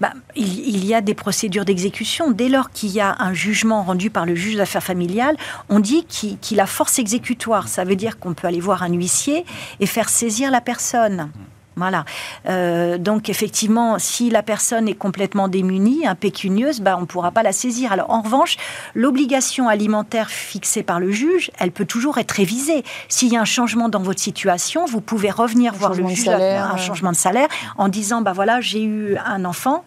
Bah, 0.00 0.12
il, 0.34 0.84
y 0.84 0.94
a 0.94 1.00
des 1.00 1.14
procédures 1.14 1.64
d'exécution. 1.64 2.30
Dès 2.30 2.48
lors 2.48 2.70
qu'il 2.70 2.90
y 2.90 3.00
a 3.00 3.16
un 3.18 3.34
jugement 3.34 3.82
rendu 3.82 4.10
par 4.10 4.26
le 4.26 4.34
juge 4.34 4.56
d'affaires 4.56 4.82
familiales, 4.82 5.36
on 5.68 5.80
dit 5.80 6.04
qu'il 6.04 6.60
a 6.60 6.66
force 6.66 6.98
exécutoire. 6.98 7.68
Ça 7.68 7.84
veut 7.84 7.96
dire 7.96 8.18
qu'on 8.18 8.34
peut 8.34 8.46
aller 8.46 8.60
voir 8.60 8.82
un 8.82 8.92
huissier 8.92 9.44
et 9.80 9.86
faire 9.86 10.08
saisir 10.08 10.50
la 10.50 10.60
personne. 10.60 11.30
Voilà. 11.76 12.06
Euh, 12.48 12.96
donc 12.96 13.28
effectivement, 13.28 13.98
si 13.98 14.30
la 14.30 14.42
personne 14.42 14.88
est 14.88 14.94
complètement 14.94 15.46
démunie, 15.46 16.06
impécunieuse, 16.06 16.80
bah, 16.80 16.96
on 16.96 17.02
ne 17.02 17.06
pourra 17.06 17.32
pas 17.32 17.42
la 17.42 17.52
saisir. 17.52 17.92
Alors 17.92 18.10
en 18.10 18.22
revanche, 18.22 18.56
l'obligation 18.94 19.68
alimentaire 19.68 20.30
fixée 20.30 20.82
par 20.82 21.00
le 21.00 21.10
juge, 21.10 21.50
elle 21.58 21.72
peut 21.72 21.84
toujours 21.84 22.16
être 22.16 22.32
révisée. 22.32 22.82
S'il 23.08 23.30
y 23.30 23.36
a 23.36 23.42
un 23.42 23.44
changement 23.44 23.90
dans 23.90 24.00
votre 24.00 24.20
situation, 24.20 24.86
vous 24.86 25.02
pouvez 25.02 25.30
revenir 25.30 25.74
voir 25.74 25.92
le 25.92 26.06
juge, 26.08 26.28
un 26.28 26.78
changement 26.78 27.10
de 27.10 27.16
salaire, 27.16 27.48
en 27.76 27.88
disant 27.88 28.22
bah 28.22 28.32
voilà, 28.32 28.62
j'ai 28.62 28.82
eu 28.82 29.18
un 29.18 29.44
enfant 29.44 29.84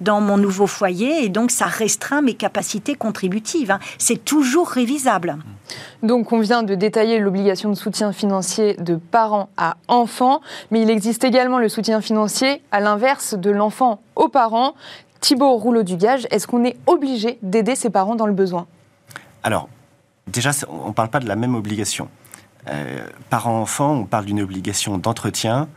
dans 0.00 0.20
mon 0.20 0.36
nouveau 0.36 0.68
foyer 0.68 1.24
et 1.24 1.28
donc 1.28 1.50
ça 1.50 1.66
restreint 1.66 2.22
mes 2.22 2.34
capacités 2.34 2.94
contributives. 2.94 3.72
Hein. 3.72 3.80
C'est 3.98 4.24
toujours 4.24 4.68
révisable. 4.68 5.38
Donc 6.02 6.32
on 6.32 6.40
vient 6.40 6.62
de 6.62 6.74
détailler 6.74 7.18
l'obligation 7.18 7.70
de 7.70 7.74
soutien 7.74 8.12
financier 8.12 8.74
de 8.74 8.96
parents 8.96 9.48
à 9.56 9.76
enfants, 9.88 10.40
mais 10.70 10.82
il 10.82 10.90
existe 10.90 11.24
également 11.32 11.58
le 11.58 11.70
soutien 11.70 12.02
financier 12.02 12.60
à 12.72 12.80
l'inverse 12.80 13.32
de 13.32 13.50
l'enfant 13.50 14.02
aux 14.16 14.28
parents. 14.28 14.74
Thibault 15.20 15.56
Rouleau 15.56 15.82
du 15.82 15.96
Gage, 15.96 16.26
est-ce 16.30 16.46
qu'on 16.46 16.62
est 16.62 16.76
obligé 16.86 17.38
d'aider 17.40 17.74
ses 17.74 17.88
parents 17.88 18.16
dans 18.16 18.26
le 18.26 18.34
besoin? 18.34 18.66
Alors, 19.42 19.70
déjà, 20.26 20.50
on 20.68 20.88
ne 20.88 20.92
parle 20.92 21.08
pas 21.08 21.20
de 21.20 21.28
la 21.28 21.36
même 21.36 21.54
obligation. 21.54 22.08
Euh, 22.68 23.06
parents-enfants, 23.30 23.92
on 23.92 24.04
parle 24.04 24.26
d'une 24.26 24.42
obligation 24.42 24.98
d'entretien 24.98 25.68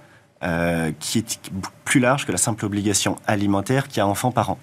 euh, 0.44 0.92
qui 1.00 1.20
est 1.20 1.40
plus 1.86 2.02
large 2.02 2.26
que 2.26 2.34
la 2.34 2.38
simple 2.38 2.66
obligation 2.66 3.16
alimentaire 3.26 3.88
qui 3.88 4.02
a 4.02 4.08
enfant-parent. 4.08 4.60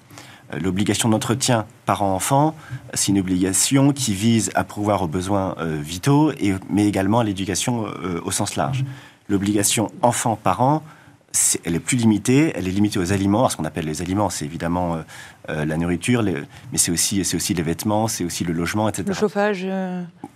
Euh, 0.53 0.59
l'obligation 0.59 1.09
d'entretien 1.09 1.65
parent-enfant, 1.87 2.55
c'est 2.93 3.13
une 3.13 3.19
obligation 3.19 3.95
qui 3.95 4.13
vise 4.13 4.51
à 4.55 4.63
pourvoir 4.63 5.01
aux 5.01 5.09
besoins 5.09 5.55
euh, 5.59 5.81
vitaux, 5.81 6.33
et, 6.33 6.53
mais 6.69 6.87
également 6.87 7.21
à 7.21 7.25
l'éducation 7.25 7.87
au 8.25 8.31
sens 8.31 8.57
large. 8.57 8.85
L'obligation 9.33 9.91
enfant-parent, 10.03 10.83
elle 11.65 11.75
est 11.75 11.81
plus 11.81 11.97
limitée, 11.97 12.53
elle 12.55 12.69
est 12.69 12.71
limitée 12.71 12.99
aux 12.99 13.13
aliments. 13.13 13.49
ce 13.49 13.57
qu'on 13.57 13.65
appelle 13.65 13.87
les 13.87 14.03
aliments, 14.03 14.31
c'est 14.31 14.45
évidemment 14.45 14.99
la 15.49 15.77
nourriture, 15.79 16.23
mais 16.23 16.79
c'est 16.79 16.93
aussi, 16.93 17.21
aussi 17.21 17.55
les 17.55 17.63
vêtements, 17.63 18.07
c'est 18.09 18.25
aussi 18.25 18.45
le 18.45 18.53
logement, 18.53 18.89
etc. 18.89 19.05
Le 19.09 19.15
chauffage, 19.15 19.67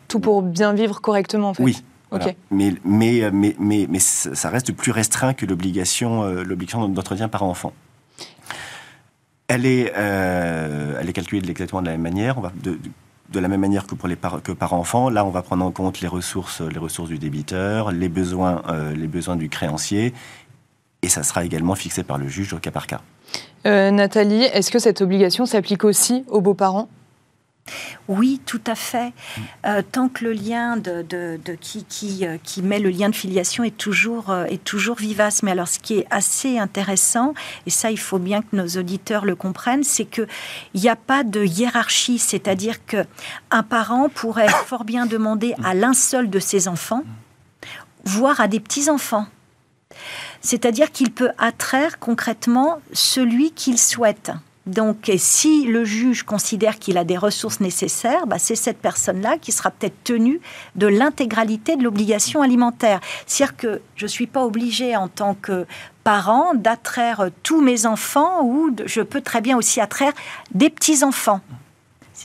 tout 0.09 0.21
pour 0.21 0.43
bien 0.43 0.73
vivre 0.73 1.01
correctement, 1.03 1.51
en 1.51 1.55
fait. 1.55 1.63
Oui, 1.63 1.83
mais, 2.51 2.75
mais, 2.85 3.31
mais, 3.33 3.57
mais, 3.59 3.87
mais, 3.89 3.99
ça 3.99 4.51
reste 4.51 4.73
plus 4.73 4.93
restreint 4.93 5.35
que 5.35 5.47
l'obligation 5.47 6.23
euh, 6.23 6.45
l'obligation 6.45 6.89
d'entretien 6.89 7.29
par 7.29 7.43
enfant. 7.43 7.73
Elle 9.49 9.67
est, 9.67 9.93
euh, 9.97 10.99
elle 11.01 11.09
est 11.09 11.13
calculée 11.13 11.49
exactement 11.49 11.81
de 11.81 11.87
la 11.87 11.93
même 11.93 12.03
manière. 12.03 12.39
On 12.39 12.41
va 12.41 12.53
de, 12.63 12.73
de 12.73 12.79
la 13.35 13.49
même 13.49 13.61
manière 13.61 13.87
que 13.87 14.53
par, 14.53 14.73
enfant. 14.73 15.11
Là, 15.11 15.25
on 15.25 15.31
va 15.31 15.43
prendre 15.43 15.65
en 15.65 15.71
compte 15.71 16.01
les 16.01 16.09
ressources, 16.09 16.63
du 16.63 17.19
débiteur, 17.19 17.93
les 17.93 18.09
besoins, 18.09 18.63
euh, 18.69 18.95
les 18.95 19.07
besoins 19.07 19.37
du 19.37 19.49
créancier, 19.49 20.15
et 21.03 21.09
ça 21.09 21.23
sera 21.23 21.45
également 21.45 21.75
fixé 21.75 22.03
par 22.03 22.19
le 22.19 22.29
juge 22.29 22.53
au 22.53 22.59
cas 22.59 22.71
par 22.71 22.87
cas. 22.87 23.01
Nathalie, 23.65 24.45
est-ce 24.45 24.71
que 24.71 24.79
cette 24.79 25.01
obligation 25.01 25.45
s'applique 25.45 25.83
aussi 25.83 26.25
aux 26.29 26.41
beaux-parents? 26.41 26.89
Oui, 28.09 28.41
tout 28.47 28.61
à 28.67 28.75
fait. 28.75 29.13
Euh, 29.67 29.83
tant 29.91 30.09
que 30.09 30.25
le 30.25 30.33
lien 30.33 30.77
de, 30.77 31.05
euh, 31.13 31.37
qui, 31.59 32.63
met 32.63 32.79
le 32.79 32.91
lien 32.91 33.09
de 33.09 33.15
filiation 33.15 33.65
est 33.65 33.77
toujours, 33.77 34.31
euh, 34.31 34.45
est 34.45 34.63
toujours 34.63 34.97
vivace. 34.97 35.43
Mais 35.43 35.51
alors, 35.51 35.69
ce 35.69 35.79
qui 35.79 35.99
est 35.99 36.07
assez 36.11 36.59
intéressant, 36.59 37.35
et 37.67 37.71
ça, 37.71 37.91
il 37.91 37.99
faut 37.99 38.19
bien 38.19 38.43
que 38.43 38.55
nos 38.55 38.69
auditeurs 38.79 39.25
le 39.25 39.35
comprennent, 39.35 39.85
c'est 39.85 40.05
qu'il 40.05 40.29
n'y 40.75 40.89
a 40.89 40.97
pas 40.97 41.25
de 41.25 41.45
hiérarchie. 41.45 42.19
C'est-à-dire 42.19 42.85
que 42.87 43.05
un 43.51 43.63
parent 43.63 44.09
pourrait 44.09 44.49
fort 44.67 44.85
bien 44.85 45.07
demander 45.07 45.55
à 45.65 45.75
l'un 45.75 45.95
seul 45.95 46.31
de 46.31 46.39
ses 46.39 46.69
enfants, 46.69 47.03
voire 48.05 48.41
à 48.41 48.49
des 48.49 48.61
petits-enfants. 48.61 49.27
C'est-à-dire 50.41 50.93
qu'il 50.93 51.11
peut 51.11 51.31
attraire 51.39 51.99
concrètement 51.99 52.79
celui 52.93 53.51
qu'il 53.53 53.79
souhaite. 53.79 54.31
Donc, 54.67 55.11
si 55.17 55.65
le 55.65 55.85
juge 55.85 56.25
considère 56.25 56.81
qu'il 56.81 56.99
a 56.99 57.05
des 57.05 57.17
ressources 57.17 57.61
nécessaires, 57.61 58.27
bah, 58.27 58.39
c'est 58.39 58.57
cette 58.57 58.79
personne-là 58.79 59.39
qui 59.39 59.53
sera 59.53 59.71
peut-être 59.71 60.03
tenue 60.03 60.41
de 60.75 60.89
l'intégralité 60.89 61.77
de 61.77 61.85
l'obligation 61.85 62.43
alimentaire. 62.43 63.01
C'est-à-dire 63.27 63.57
que 63.57 63.81
je 63.95 64.07
ne 64.07 64.09
suis 64.09 64.27
pas 64.27 64.45
obligée 64.45 64.97
en 64.97 65.07
tant 65.07 65.35
que 65.35 65.67
parent 66.03 66.55
d'attraire 66.55 67.31
tous 67.45 67.61
mes 67.61 67.87
enfants 67.87 68.43
ou 68.43 68.75
je 68.87 69.03
peux 69.03 69.21
très 69.21 69.41
bien 69.41 69.57
aussi 69.57 69.81
attraire 69.81 70.13
des 70.53 70.71
petits-enfants. 70.71 71.41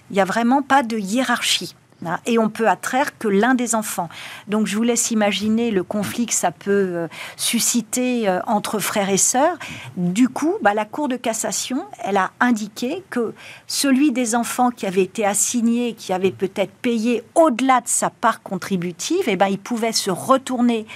Il 0.10 0.14
n'y 0.14 0.22
a 0.22 0.26
vraiment 0.26 0.64
pas 0.64 0.82
de 0.82 0.98
hiérarchie. 0.98 1.76
Hein, 2.06 2.20
et 2.26 2.40
on 2.40 2.50
peut 2.50 2.68
attraire 2.68 3.18
que 3.18 3.28
l'un 3.28 3.54
des 3.54 3.76
enfants. 3.76 4.10
Donc 4.48 4.66
je 4.66 4.76
vous 4.76 4.84
laisse 4.84 5.12
imaginer 5.12 5.70
le 5.72 5.84
conflit 5.84 6.26
que 6.26 6.34
ça 6.34 6.52
peut 6.52 6.72
euh, 6.72 7.08
susciter 7.38 8.28
euh, 8.28 8.40
entre 8.48 8.80
frères 8.80 9.10
et 9.10 9.18
sœurs. 9.18 9.58
Du 9.98 10.28
coup, 10.28 10.56
bah, 10.62 10.74
la 10.74 10.86
Cour 10.86 11.08
de 11.08 11.16
cassation, 11.16 11.86
elle 12.04 12.18
a 12.18 12.32
indiqué 12.40 13.04
que 13.10 13.34
celui 13.68 14.12
des 14.12 14.36
enfants 14.36 14.72
qui 14.72 14.86
avait 14.88 15.04
été 15.04 15.26
assigné, 15.26 15.94
qui 15.94 16.12
avait 16.12 16.32
peut-être 16.32 16.74
payé 16.82 17.24
au-delà 17.36 17.82
de 17.82 17.88
sa 17.88 18.10
part 18.10 18.42
contributive, 18.42 19.24
eh 19.28 19.36
ben, 19.36 19.48
il 19.48 19.60
pouvait 19.60 19.92
se 19.92 20.10
retourner 20.10 20.88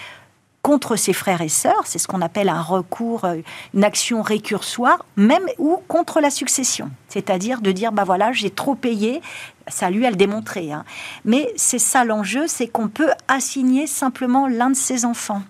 contre 0.66 0.96
ses 0.96 1.14
frères 1.14 1.42
et 1.42 1.48
sœurs, 1.48 1.84
c'est 1.86 2.00
ce 2.00 2.08
qu'on 2.08 2.24
appelle 2.24 2.50
un 2.50 2.64
recours, 2.64 3.26
euh, 3.26 3.36
une 3.76 3.84
action 3.84 4.24
récursoire, 4.24 5.06
même 5.16 5.46
ou 5.60 5.78
contre 5.88 6.22
la 6.22 6.32
succession. 6.32 6.90
C'est-à-dire 7.08 7.62
de 7.62 7.72
dire, 7.72 7.92
bah 7.92 8.04
voilà, 8.04 8.32
j'ai 8.32 8.50
trop 8.50 8.74
payé, 8.74 9.22
ça 9.68 9.92
lui, 9.92 10.06
elle 10.06 10.18
démontrer. 10.18 10.72
Hein. 10.72 10.84
Mais 11.24 11.54
c'est 11.56 11.78
ça 11.78 12.04
l'enjeu, 12.04 12.48
c'est 12.48 12.66
qu'on 12.66 12.88
peut 12.88 13.12
assigner 13.28 13.86
simplement 13.86 14.48
l'un 14.48 14.72
de 14.72 14.76
ses 14.76 15.06
enfants. 15.06 15.44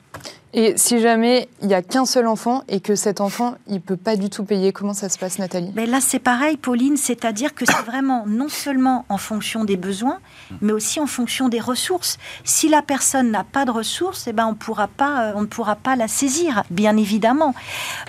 Et 0.57 0.77
si 0.77 1.01
jamais 1.01 1.49
il 1.61 1.67
n'y 1.67 1.73
a 1.73 1.81
qu'un 1.81 2.05
seul 2.05 2.27
enfant 2.27 2.63
et 2.69 2.79
que 2.79 2.95
cet 2.95 3.19
enfant, 3.19 3.55
il 3.67 3.81
peut 3.81 3.97
pas 3.97 4.15
du 4.15 4.29
tout 4.29 4.45
payer, 4.45 4.71
comment 4.71 4.93
ça 4.93 5.09
se 5.09 5.17
passe, 5.17 5.37
Nathalie? 5.37 5.73
Mais 5.75 5.85
Là, 5.85 5.99
c'est 5.99 6.17
pareil, 6.17 6.55
Pauline, 6.55 6.95
c'est-à-dire 6.95 7.53
que 7.53 7.65
c'est 7.65 7.85
vraiment 7.85 8.23
non 8.25 8.47
seulement 8.47 9.05
en 9.09 9.17
fonction 9.17 9.65
des 9.65 9.75
besoins, 9.75 10.19
mais 10.61 10.71
aussi 10.71 11.01
en 11.01 11.07
fonction 11.07 11.49
des 11.49 11.59
ressources. 11.59 12.17
Si 12.45 12.69
la 12.69 12.81
personne 12.81 13.31
n'a 13.31 13.43
pas 13.43 13.65
de 13.65 13.71
ressources, 13.71 14.27
eh 14.27 14.33
ben, 14.33 14.45
on, 14.45 14.53
pourra 14.53 14.87
euh, 15.01 15.33
ne 15.41 15.45
pourra 15.45 15.75
pas 15.75 15.97
la 15.97 16.07
saisir, 16.07 16.63
bien 16.69 16.95
évidemment. 16.95 17.53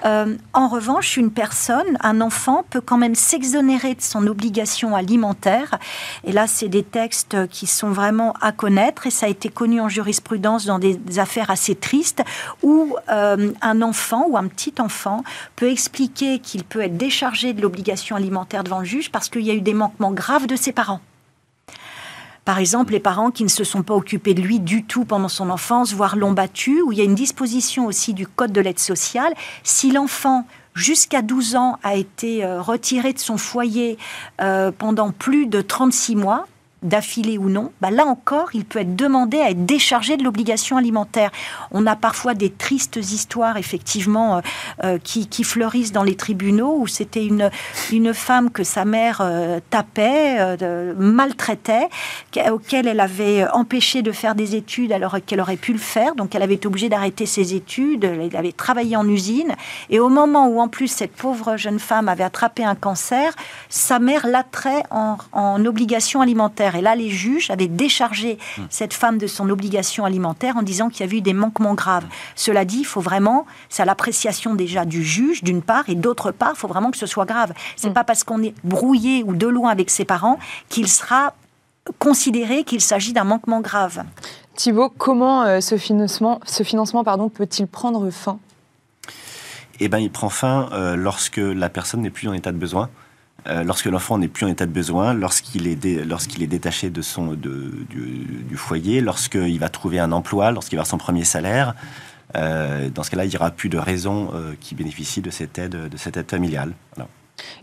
Euh, 0.04 0.36
en 0.52 0.68
revanche, 0.68 1.16
une 1.16 1.32
personne, 1.32 1.98
un 2.00 2.20
enfant, 2.20 2.64
peut 2.70 2.80
quand 2.80 2.96
même 2.96 3.16
s'exonérer 3.16 3.96
de 3.96 4.02
son 4.02 4.24
obligation 4.24 4.94
alimentaire. 4.94 5.80
Et 6.22 6.30
là, 6.30 6.46
c'est 6.46 6.68
des 6.68 6.84
textes 6.84 7.48
qui 7.48 7.66
sont 7.66 7.90
vraiment 7.90 8.34
à 8.40 8.52
connaître, 8.52 9.08
et 9.08 9.10
ça 9.10 9.26
a 9.26 9.28
été 9.28 9.48
connu 9.48 9.80
en 9.80 9.88
jurisprudence 9.88 10.64
dans 10.64 10.78
des 10.78 11.00
affaires 11.18 11.50
assez 11.50 11.74
tristes 11.74 12.22
où 12.62 12.96
euh, 13.10 13.52
un 13.62 13.82
enfant 13.82 14.26
ou 14.28 14.36
un 14.36 14.46
petit 14.48 14.74
enfant 14.78 15.22
peut 15.56 15.70
expliquer 15.70 16.38
qu'il 16.38 16.64
peut 16.64 16.80
être 16.80 16.96
déchargé 16.96 17.52
de 17.52 17.62
l'obligation 17.62 18.16
alimentaire 18.16 18.64
devant 18.64 18.80
le 18.80 18.84
juge 18.84 19.10
parce 19.10 19.28
qu'il 19.28 19.42
y 19.42 19.50
a 19.50 19.54
eu 19.54 19.60
des 19.60 19.74
manquements 19.74 20.12
graves 20.12 20.46
de 20.46 20.56
ses 20.56 20.72
parents. 20.72 21.00
Par 22.46 22.60
exemple, 22.60 22.92
les 22.92 23.00
parents 23.00 23.32
qui 23.32 23.42
ne 23.42 23.48
se 23.48 23.64
sont 23.64 23.82
pas 23.82 23.94
occupés 23.94 24.32
de 24.32 24.40
lui 24.40 24.60
du 24.60 24.84
tout 24.84 25.04
pendant 25.04 25.28
son 25.28 25.50
enfance, 25.50 25.92
voire 25.92 26.14
l'ont 26.14 26.30
battu, 26.30 26.80
où 26.80 26.92
il 26.92 26.98
y 26.98 27.00
a 27.00 27.04
une 27.04 27.16
disposition 27.16 27.86
aussi 27.86 28.14
du 28.14 28.24
Code 28.24 28.52
de 28.52 28.60
l'aide 28.60 28.78
sociale. 28.78 29.34
Si 29.64 29.90
l'enfant 29.90 30.46
jusqu'à 30.76 31.22
12 31.22 31.56
ans 31.56 31.78
a 31.82 31.96
été 31.96 32.44
euh, 32.44 32.62
retiré 32.62 33.12
de 33.12 33.18
son 33.18 33.36
foyer 33.36 33.98
euh, 34.40 34.70
pendant 34.70 35.10
plus 35.10 35.46
de 35.46 35.60
36 35.60 36.14
mois, 36.14 36.46
d'affilée 36.82 37.38
ou 37.38 37.48
non, 37.48 37.72
bah 37.80 37.90
là 37.90 38.04
encore, 38.04 38.50
il 38.52 38.64
peut 38.64 38.80
être 38.80 38.94
demandé 38.94 39.38
à 39.38 39.50
être 39.50 39.64
déchargé 39.64 40.18
de 40.18 40.22
l'obligation 40.22 40.76
alimentaire. 40.76 41.30
On 41.70 41.86
a 41.86 41.96
parfois 41.96 42.34
des 42.34 42.50
tristes 42.50 42.96
histoires, 42.96 43.56
effectivement, 43.56 44.36
euh, 44.36 44.40
euh, 44.84 44.98
qui, 45.02 45.44
fleurissent 45.44 45.92
dans 45.92 46.02
les 46.02 46.16
tribunaux, 46.16 46.76
où 46.78 46.86
c'était 46.86 47.24
une, 47.24 47.50
une 47.92 48.12
femme 48.12 48.50
que 48.50 48.64
sa 48.64 48.84
mère 48.84 49.20
euh, 49.20 49.60
tapait, 49.70 50.56
maltraitait, 50.98 51.88
auquel 52.50 52.88
elle 52.88 53.00
avait 53.00 53.46
empêché 53.48 54.02
de 54.02 54.12
faire 54.12 54.34
des 54.34 54.54
études 54.54 54.92
alors 54.92 55.16
qu'elle 55.24 55.40
aurait 55.40 55.56
pu 55.56 55.72
le 55.72 55.78
faire, 55.78 56.14
donc 56.14 56.34
elle 56.34 56.42
avait 56.42 56.54
été 56.54 56.66
obligée 56.66 56.88
d'arrêter 56.88 57.26
ses 57.26 57.54
études, 57.54 58.04
elle 58.04 58.36
avait 58.36 58.52
travaillé 58.52 58.96
en 58.96 59.08
usine, 59.08 59.54
et 59.88 60.00
au 60.00 60.08
moment 60.08 60.48
où 60.48 60.60
en 60.60 60.68
plus 60.68 60.88
cette 60.88 61.12
pauvre 61.12 61.56
jeune 61.56 61.78
femme 61.78 62.08
avait 62.08 62.24
attrapé 62.24 62.64
un 62.64 62.74
cancer, 62.74 63.34
sa 63.68 63.98
mère 63.98 64.26
l'attrait 64.26 64.82
en 64.90 65.64
obligation 65.64 66.20
alimentaire. 66.20 66.65
Et 66.74 66.80
là, 66.80 66.96
les 66.96 67.10
juges 67.10 67.50
avaient 67.50 67.68
déchargé 67.68 68.38
hmm. 68.58 68.62
cette 68.70 68.94
femme 68.94 69.18
de 69.18 69.26
son 69.26 69.48
obligation 69.50 70.04
alimentaire 70.04 70.56
en 70.56 70.62
disant 70.62 70.88
qu'il 70.88 71.00
y 71.00 71.02
avait 71.04 71.18
eu 71.18 71.22
des 71.22 71.34
manquements 71.34 71.74
graves. 71.74 72.06
Cela 72.34 72.64
dit, 72.64 72.78
il 72.78 72.86
faut 72.86 73.00
vraiment, 73.00 73.46
c'est 73.68 73.82
à 73.82 73.84
l'appréciation 73.84 74.54
déjà 74.54 74.84
du 74.84 75.04
juge, 75.04 75.44
d'une 75.44 75.62
part, 75.62 75.84
et 75.88 75.94
d'autre 75.94 76.32
part, 76.32 76.52
il 76.54 76.58
faut 76.58 76.68
vraiment 76.68 76.90
que 76.90 76.98
ce 76.98 77.06
soit 77.06 77.26
grave. 77.26 77.52
C'est 77.76 77.86
n'est 77.86 77.90
hmm. 77.90 77.94
pas 77.94 78.04
parce 78.04 78.24
qu'on 78.24 78.42
est 78.42 78.54
brouillé 78.64 79.22
ou 79.22 79.36
de 79.36 79.46
loin 79.46 79.70
avec 79.70 79.90
ses 79.90 80.04
parents 80.04 80.38
qu'il 80.68 80.88
sera 80.88 81.34
considéré 81.98 82.64
qu'il 82.64 82.80
s'agit 82.80 83.12
d'un 83.12 83.24
manquement 83.24 83.60
grave. 83.60 84.04
Thibault, 84.54 84.88
comment 84.88 85.42
euh, 85.42 85.60
ce 85.60 85.76
financement, 85.76 86.40
ce 86.44 86.62
financement 86.62 87.04
pardon, 87.04 87.28
peut-il 87.28 87.66
prendre 87.66 88.10
fin? 88.10 88.38
Eh 89.80 89.88
bien, 89.88 89.98
il 89.98 90.10
prend 90.10 90.30
fin 90.30 90.70
euh, 90.72 90.96
lorsque 90.96 91.36
la 91.36 91.68
personne 91.68 92.00
n'est 92.00 92.10
plus 92.10 92.28
en 92.28 92.32
état 92.32 92.52
de 92.52 92.56
besoin. 92.56 92.88
Euh, 93.48 93.62
lorsque 93.62 93.86
l'enfant 93.86 94.18
n'est 94.18 94.28
plus 94.28 94.44
en 94.44 94.48
état 94.48 94.66
de 94.66 94.72
besoin, 94.72 95.14
lorsqu'il 95.14 95.68
est, 95.68 96.04
lorsqu'il 96.04 96.42
est 96.42 96.48
détaché 96.48 96.90
de 96.90 97.02
son, 97.02 97.28
de, 97.28 97.72
du, 97.88 98.56
foyer, 98.56 99.00
lorsqu'il 99.00 99.58
va 99.58 99.68
trouver 99.68 99.98
un 100.00 100.12
emploi, 100.12 100.50
lorsqu'il 100.50 100.76
va 100.76 100.80
avoir 100.80 100.90
son 100.90 100.98
premier 100.98 101.24
salaire, 101.24 101.74
euh, 102.34 102.88
dans 102.90 103.02
ce 103.02 103.10
cas-là, 103.10 103.24
il 103.24 103.30
n'y 103.30 103.36
aura 103.36 103.50
plus 103.50 103.68
de 103.68 103.78
raison 103.78 104.30
euh, 104.34 104.54
qui 104.60 104.74
bénéficie 104.74 105.20
de 105.20 105.30
cette 105.30 105.58
aide, 105.58 105.88
de 105.88 105.96
cette 105.96 106.16
aide 106.16 106.28
familiale. 106.28 106.72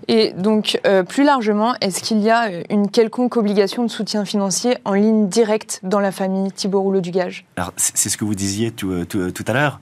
Et 0.08 0.34
donc, 0.34 0.80
plus 1.10 1.24
largement, 1.24 1.74
est-ce 1.82 2.04
qu'il 2.04 2.20
y 2.20 2.30
a 2.30 2.48
une 2.70 2.92
quelconque 2.92 3.38
obligation 3.38 3.84
de 3.84 3.90
soutien 3.90 4.24
financier 4.24 4.78
en 4.86 4.94
ligne 4.94 5.28
directe 5.28 5.80
dans 5.82 6.00
la 6.00 6.12
famille 6.12 6.52
Thibault 6.52 6.82
Rouleau-Dugage 6.82 7.44
Alors, 7.58 7.74
c'est 7.76 8.10
ce 8.10 8.16
que 8.16 8.24
vous 8.24 8.36
disiez 8.36 8.70
tout, 8.70 9.04
tout, 9.06 9.32
tout 9.32 9.46
à 9.48 9.54
l'heure. 9.54 9.80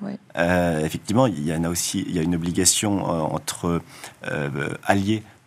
effectivement, 0.82 1.28
il 1.28 1.46
y 1.46 1.54
en 1.54 1.66
a 1.66 1.70
aussi 1.70 2.06
il 2.08 2.16
y 2.16 2.20
a 2.20 2.22
une 2.22 2.36
obligation 2.36 3.04
entre 3.04 3.82
alliés 4.86 5.24
euh, 5.26 5.41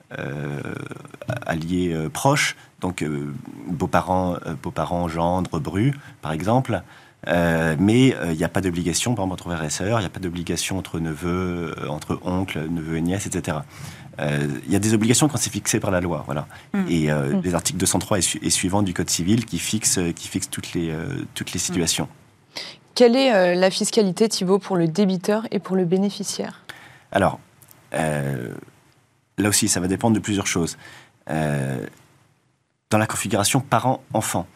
alliés 1.46 1.92
euh, 1.92 2.08
proches, 2.08 2.56
donc 2.80 3.02
euh, 3.02 3.32
beaux-parents, 3.68 4.36
beaux-parents, 4.62 5.08
gendre, 5.08 5.58
bru, 5.58 5.94
par 6.22 6.32
exemple. 6.32 6.82
mais 7.26 8.14
il 8.30 8.36
n'y 8.36 8.44
a 8.44 8.48
pas 8.48 8.60
d'obligation, 8.60 9.14
par 9.14 9.24
exemple, 9.24 9.32
entre 9.32 9.54
frères 9.54 9.64
et 9.64 9.70
sœurs, 9.70 9.98
il 9.98 10.02
n'y 10.02 10.06
a 10.06 10.10
pas 10.10 10.20
d'obligation 10.20 10.78
entre 10.78 11.00
neveux, 11.00 11.74
entre 11.88 12.20
oncles, 12.24 12.66
neveux 12.68 12.98
et 12.98 13.00
nièces, 13.00 13.26
etc. 13.26 13.58
Il 14.18 14.72
y 14.72 14.76
a 14.76 14.78
des 14.78 14.94
obligations 14.94 15.28
quand 15.28 15.38
c'est 15.38 15.50
fixé 15.50 15.80
par 15.80 15.90
la 15.90 16.00
loi, 16.00 16.22
voilà. 16.26 16.46
Mm. 16.74 16.84
Et 16.88 17.12
mm. 17.12 17.40
les 17.42 17.54
articles 17.54 17.78
203 17.78 18.18
et, 18.18 18.50
suivants 18.50 18.82
du 18.82 18.92
Code 18.92 19.10
civil 19.10 19.46
qui 19.46 19.58
fixent, 19.58 20.00
qui 20.14 20.28
fixent 20.28 20.50
toutes, 20.50 20.74
les, 20.74 20.94
toutes 21.34 21.52
les 21.52 21.58
situations. 21.58 22.08
Quelle 22.94 23.16
est 23.16 23.54
la 23.54 23.70
fiscalité, 23.70 24.28
Thibault, 24.28 24.58
pour 24.58 24.76
le 24.76 24.86
débiteur 24.86 25.48
et 25.50 25.58
pour 25.58 25.76
le 25.76 25.86
bénéficiaire? 25.86 26.62
Alors, 27.10 27.40
là 29.38 29.48
aussi, 29.48 29.68
ça 29.68 29.80
va 29.80 29.88
dépendre 29.88 30.14
de 30.14 30.20
plusieurs 30.20 30.46
choses. 30.46 30.76
Euh, 31.30 31.84
dans 32.90 32.98
la 32.98 33.06
configuration 33.06 33.60
parent-enfant, 33.60 34.46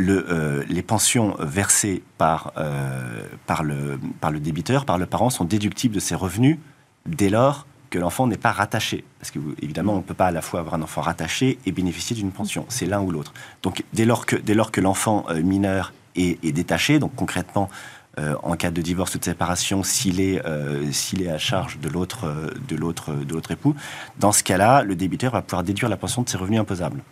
euh, 0.00 0.64
les 0.68 0.82
pensions 0.82 1.36
versées 1.38 2.02
par, 2.16 2.52
euh, 2.56 3.22
par, 3.46 3.62
le, 3.62 3.98
débiteur, 4.40 4.84
par 4.84 4.98
le 4.98 5.06
parent, 5.06 5.30
sont 5.30 5.44
déductibles 5.44 5.94
de 5.94 6.00
ses 6.00 6.14
revenus 6.14 6.58
dès 7.06 7.28
lors 7.28 7.66
que 7.90 7.98
l'enfant 7.98 8.26
n'est 8.26 8.38
pas 8.38 8.52
rattaché. 8.52 9.04
Parce 9.18 9.30
que, 9.30 9.38
évidemment, 9.62 9.94
on 9.94 9.98
ne 9.98 10.02
peut 10.02 10.14
pas 10.14 10.26
à 10.26 10.30
la 10.30 10.42
fois 10.42 10.60
avoir 10.60 10.74
un 10.74 10.82
enfant 10.82 11.00
rattaché 11.00 11.58
et 11.66 11.72
bénéficier 11.72 12.14
d'une 12.16 12.32
pension. 12.32 12.64
C'est 12.68 12.86
l'un 12.86 13.00
ou 13.00 13.10
l'autre. 13.10 13.32
Donc, 13.62 13.84
dès 13.92 14.04
lors 14.04 14.26
que, 14.26 14.36
dès 14.36 14.54
lors 14.54 14.70
que 14.70 14.80
l'enfant 14.80 15.26
mineur 15.42 15.92
est, 16.16 16.42
est, 16.44 16.52
détaché, 16.52 16.98
donc 16.98 17.14
concrètement, 17.14 17.70
euh, 18.18 18.34
en 18.42 18.56
cas 18.56 18.70
de 18.70 18.82
divorce 18.82 19.14
ou 19.14 19.18
de 19.18 19.24
séparation 19.24 19.82
s'il 19.82 20.20
est, 20.20 20.44
euh, 20.44 20.90
est 21.20 21.28
à 21.28 21.38
charge 21.38 21.78
de 21.78 21.88
l'autre, 21.88 22.26
euh, 22.26 22.50
de, 22.68 22.74
l'autre, 22.74 23.12
de 23.12 23.32
l'autre 23.32 23.52
époux. 23.52 23.76
Dans 24.18 24.32
ce 24.32 24.42
cas-là, 24.42 24.82
le 24.82 24.96
débiteur 24.96 25.32
va 25.32 25.42
pouvoir 25.42 25.62
déduire 25.62 25.88
la 25.88 25.96
pension 25.96 26.22
de 26.22 26.28
ses 26.28 26.36
revenus 26.36 26.60
imposables. 26.60 27.02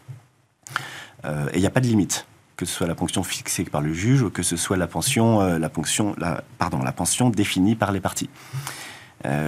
et 1.24 1.28
il 1.54 1.60
n'y 1.60 1.66
a 1.66 1.70
pas 1.70 1.80
de 1.80 1.86
limite 1.86 2.26
que 2.56 2.64
ce 2.64 2.72
soit 2.72 2.86
la 2.86 2.94
pension 2.94 3.22
fixée 3.22 3.64
par 3.64 3.82
le 3.82 3.92
juge 3.92 4.22
ou 4.22 4.30
que 4.30 4.42
ce 4.42 4.56
soit 4.56 4.78
la 4.78 4.86
pension, 4.86 5.58
la, 5.58 5.68
pension, 5.68 6.14
la, 6.16 6.42
pardon, 6.56 6.78
la 6.82 6.92
pension 6.92 7.28
définie 7.28 7.74
par 7.74 7.92
les 7.92 8.00
parties. 8.00 8.30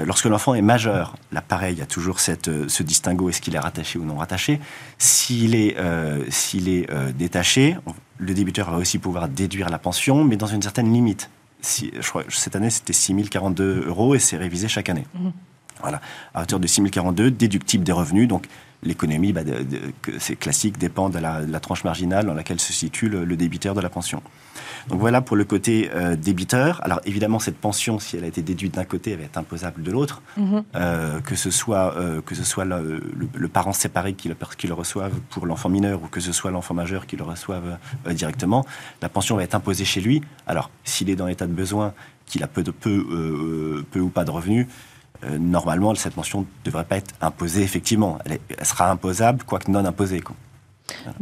lorsque 0.05 0.27
l'enfant 0.27 0.53
est 0.53 0.61
majeur, 0.61 1.17
là 1.33 1.41
pareil, 1.41 1.77
il 1.77 1.79
y 1.79 1.83
a 1.83 1.87
toujours 1.87 2.21
cette, 2.21 2.69
ce 2.69 2.83
distinguo, 2.83 3.31
est-ce 3.31 3.41
qu'il 3.41 3.55
est 3.55 3.59
rattaché 3.59 3.99
ou 3.99 4.05
non 4.05 4.19
rattaché. 4.19 4.61
S'il 4.99 5.55
est, 5.55 5.75
s'il 6.29 6.69
est 6.69 6.87
détaché, 7.15 7.79
le 8.19 8.35
débiteur 8.35 8.71
va 8.71 8.77
aussi 8.77 8.99
pouvoir 8.99 9.27
déduire 9.27 9.71
la 9.71 9.79
pension, 9.79 10.23
mais 10.23 10.37
dans 10.37 10.47
une 10.47 10.61
certaine 10.61 10.93
limite 10.93 11.31
je 11.63 12.09
crois, 12.09 12.25
cette 12.29 12.57
année, 12.57 12.71
c'était 12.71 12.93
6 12.93 13.29
042 13.29 13.87
euros 13.87 14.15
et 14.15 14.19
c'est 14.19 14.37
révisé 14.37 14.69
chaque 14.69 14.89
année. 14.89 15.07
Mhm. 15.15 15.33
Voilà. 15.81 16.01
À 16.35 16.43
hauteur 16.43 16.61
de 16.61 16.67
6 16.67 16.91
042, 16.91 17.31
déductible 17.31 17.85
des 17.85 17.93
revenus. 17.93 18.29
Donc, 18.29 18.47
l'économie, 18.83 19.33
bah, 19.33 19.43
c'est 20.19 20.37
classique, 20.37 20.79
dépend 20.79 21.09
de 21.09 21.19
la, 21.19 21.61
tranche 21.61 21.85
marginale 21.85 22.27
dans 22.27 22.35
laquelle 22.35 22.61
se 22.61 22.73
situe 22.73 23.09
le 23.09 23.37
débiteur 23.37 23.75
de 23.75 23.81
la 23.81 23.89
pension. 23.89 24.23
Donc 24.89 25.01
voilà 25.01 25.21
pour 25.21 25.37
le 25.37 25.45
côté 25.45 25.91
euh, 25.95 26.17
débiteur. 26.17 26.81
Alors 26.85 27.01
évidemment, 27.05 27.39
cette 27.39 27.59
pension, 27.59 27.99
si 27.99 28.17
elle 28.17 28.25
a 28.25 28.27
été 28.27 28.43
déduite 28.43 28.75
d'un 28.75 28.85
côté, 28.85 29.13
elle 29.13 29.19
va 29.19 29.25
être 29.25 29.39
imposable 29.39 29.83
de 29.83 29.91
l'autre, 29.91 30.23
mhm. 30.37 30.65
euh, 30.75 31.21
que 31.21 31.37
ce 31.37 31.51
soit, 31.51 31.97
euh, 31.97 32.21
que 32.21 32.35
ce 32.35 32.45
soit 32.45 32.65
le, 32.65 33.49
parent 33.49 33.73
séparé 33.73 34.15
qui 34.15 34.29
le, 34.29 34.37
qui 34.57 34.67
le 34.67 34.75
reçoive 34.75 35.13
pour 35.31 35.47
l'enfant 35.47 35.69
mineur 35.69 36.03
ou 36.03 36.07
que 36.07 36.21
ce 36.21 36.33
soit 36.33 36.51
l'enfant 36.51 36.75
majeur 36.75 37.07
qui 37.07 37.17
le 37.17 37.25
reçoive 37.25 37.79
directement. 38.11 38.65
La 39.03 39.09
pension 39.09 39.37
va 39.37 39.43
être 39.43 39.55
imposée 39.55 39.85
chez 39.85 40.01
lui. 40.01 40.23
Alors 40.47 40.71
s'il 40.85 41.11
est 41.11 41.17
dans 41.17 41.27
l'état 41.27 41.47
de 41.47 41.53
besoin, 41.53 41.95
qu'il 42.27 42.43
a 42.43 42.47
peu, 42.47 42.63
de, 42.63 42.71
peu, 42.71 43.85
peu 43.91 44.01
ou 44.01 44.11
pas 44.11 44.25
de 44.25 44.31
revenus, 44.31 44.67
normalement, 45.39 45.95
cette 45.95 46.15
pension 46.15 46.41
ne 46.41 46.47
devrait 46.65 46.85
pas 46.85 46.99
être 46.99 47.15
imposée, 47.23 47.63
effectivement. 47.63 48.19
Elle, 48.27 48.39
elle 48.57 48.67
sera 48.67 48.91
imposable, 48.91 49.43
quoique 49.45 49.71
non 49.71 49.85
imposée. 49.85 50.21
Quoi. 50.21 50.37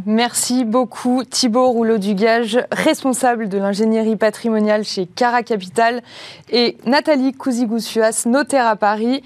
Merci 0.04 0.64
beaucoup 0.64 1.24
Thibault 1.24 1.70
Rouleau-Dugage, 1.70 2.60
responsable 2.70 3.48
de 3.48 3.58
l'ingénierie 3.58 4.16
patrimoniale 4.16 4.84
chez 4.84 5.06
Cara 5.06 5.42
Capital 5.42 6.02
et 6.50 6.76
Nathalie 6.86 7.32
Cousigoussuas, 7.32 8.24
notaire 8.26 8.66
à 8.66 8.76
Paris. 8.76 9.22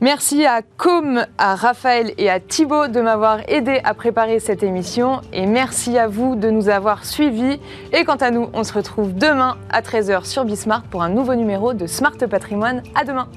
Merci 0.00 0.46
à 0.46 0.62
Com, 0.78 1.26
à 1.36 1.54
Raphaël 1.54 2.14
et 2.16 2.30
à 2.30 2.40
Thibault 2.40 2.88
de 2.88 3.02
m'avoir 3.02 3.40
aidé 3.48 3.80
à 3.84 3.92
préparer 3.92 4.40
cette 4.40 4.62
émission 4.62 5.20
et 5.30 5.44
merci 5.44 5.98
à 5.98 6.08
vous 6.08 6.36
de 6.36 6.48
nous 6.48 6.70
avoir 6.70 7.04
suivis. 7.04 7.60
Et 7.92 8.04
quant 8.04 8.16
à 8.16 8.30
nous, 8.30 8.48
on 8.54 8.64
se 8.64 8.72
retrouve 8.72 9.12
demain 9.12 9.58
à 9.70 9.82
13h 9.82 10.24
sur 10.24 10.46
Bismart 10.46 10.84
pour 10.84 11.02
un 11.02 11.10
nouveau 11.10 11.34
numéro 11.34 11.74
de 11.74 11.86
Smart 11.86 12.16
Patrimoine. 12.16 12.82
À 12.94 13.04
demain! 13.04 13.28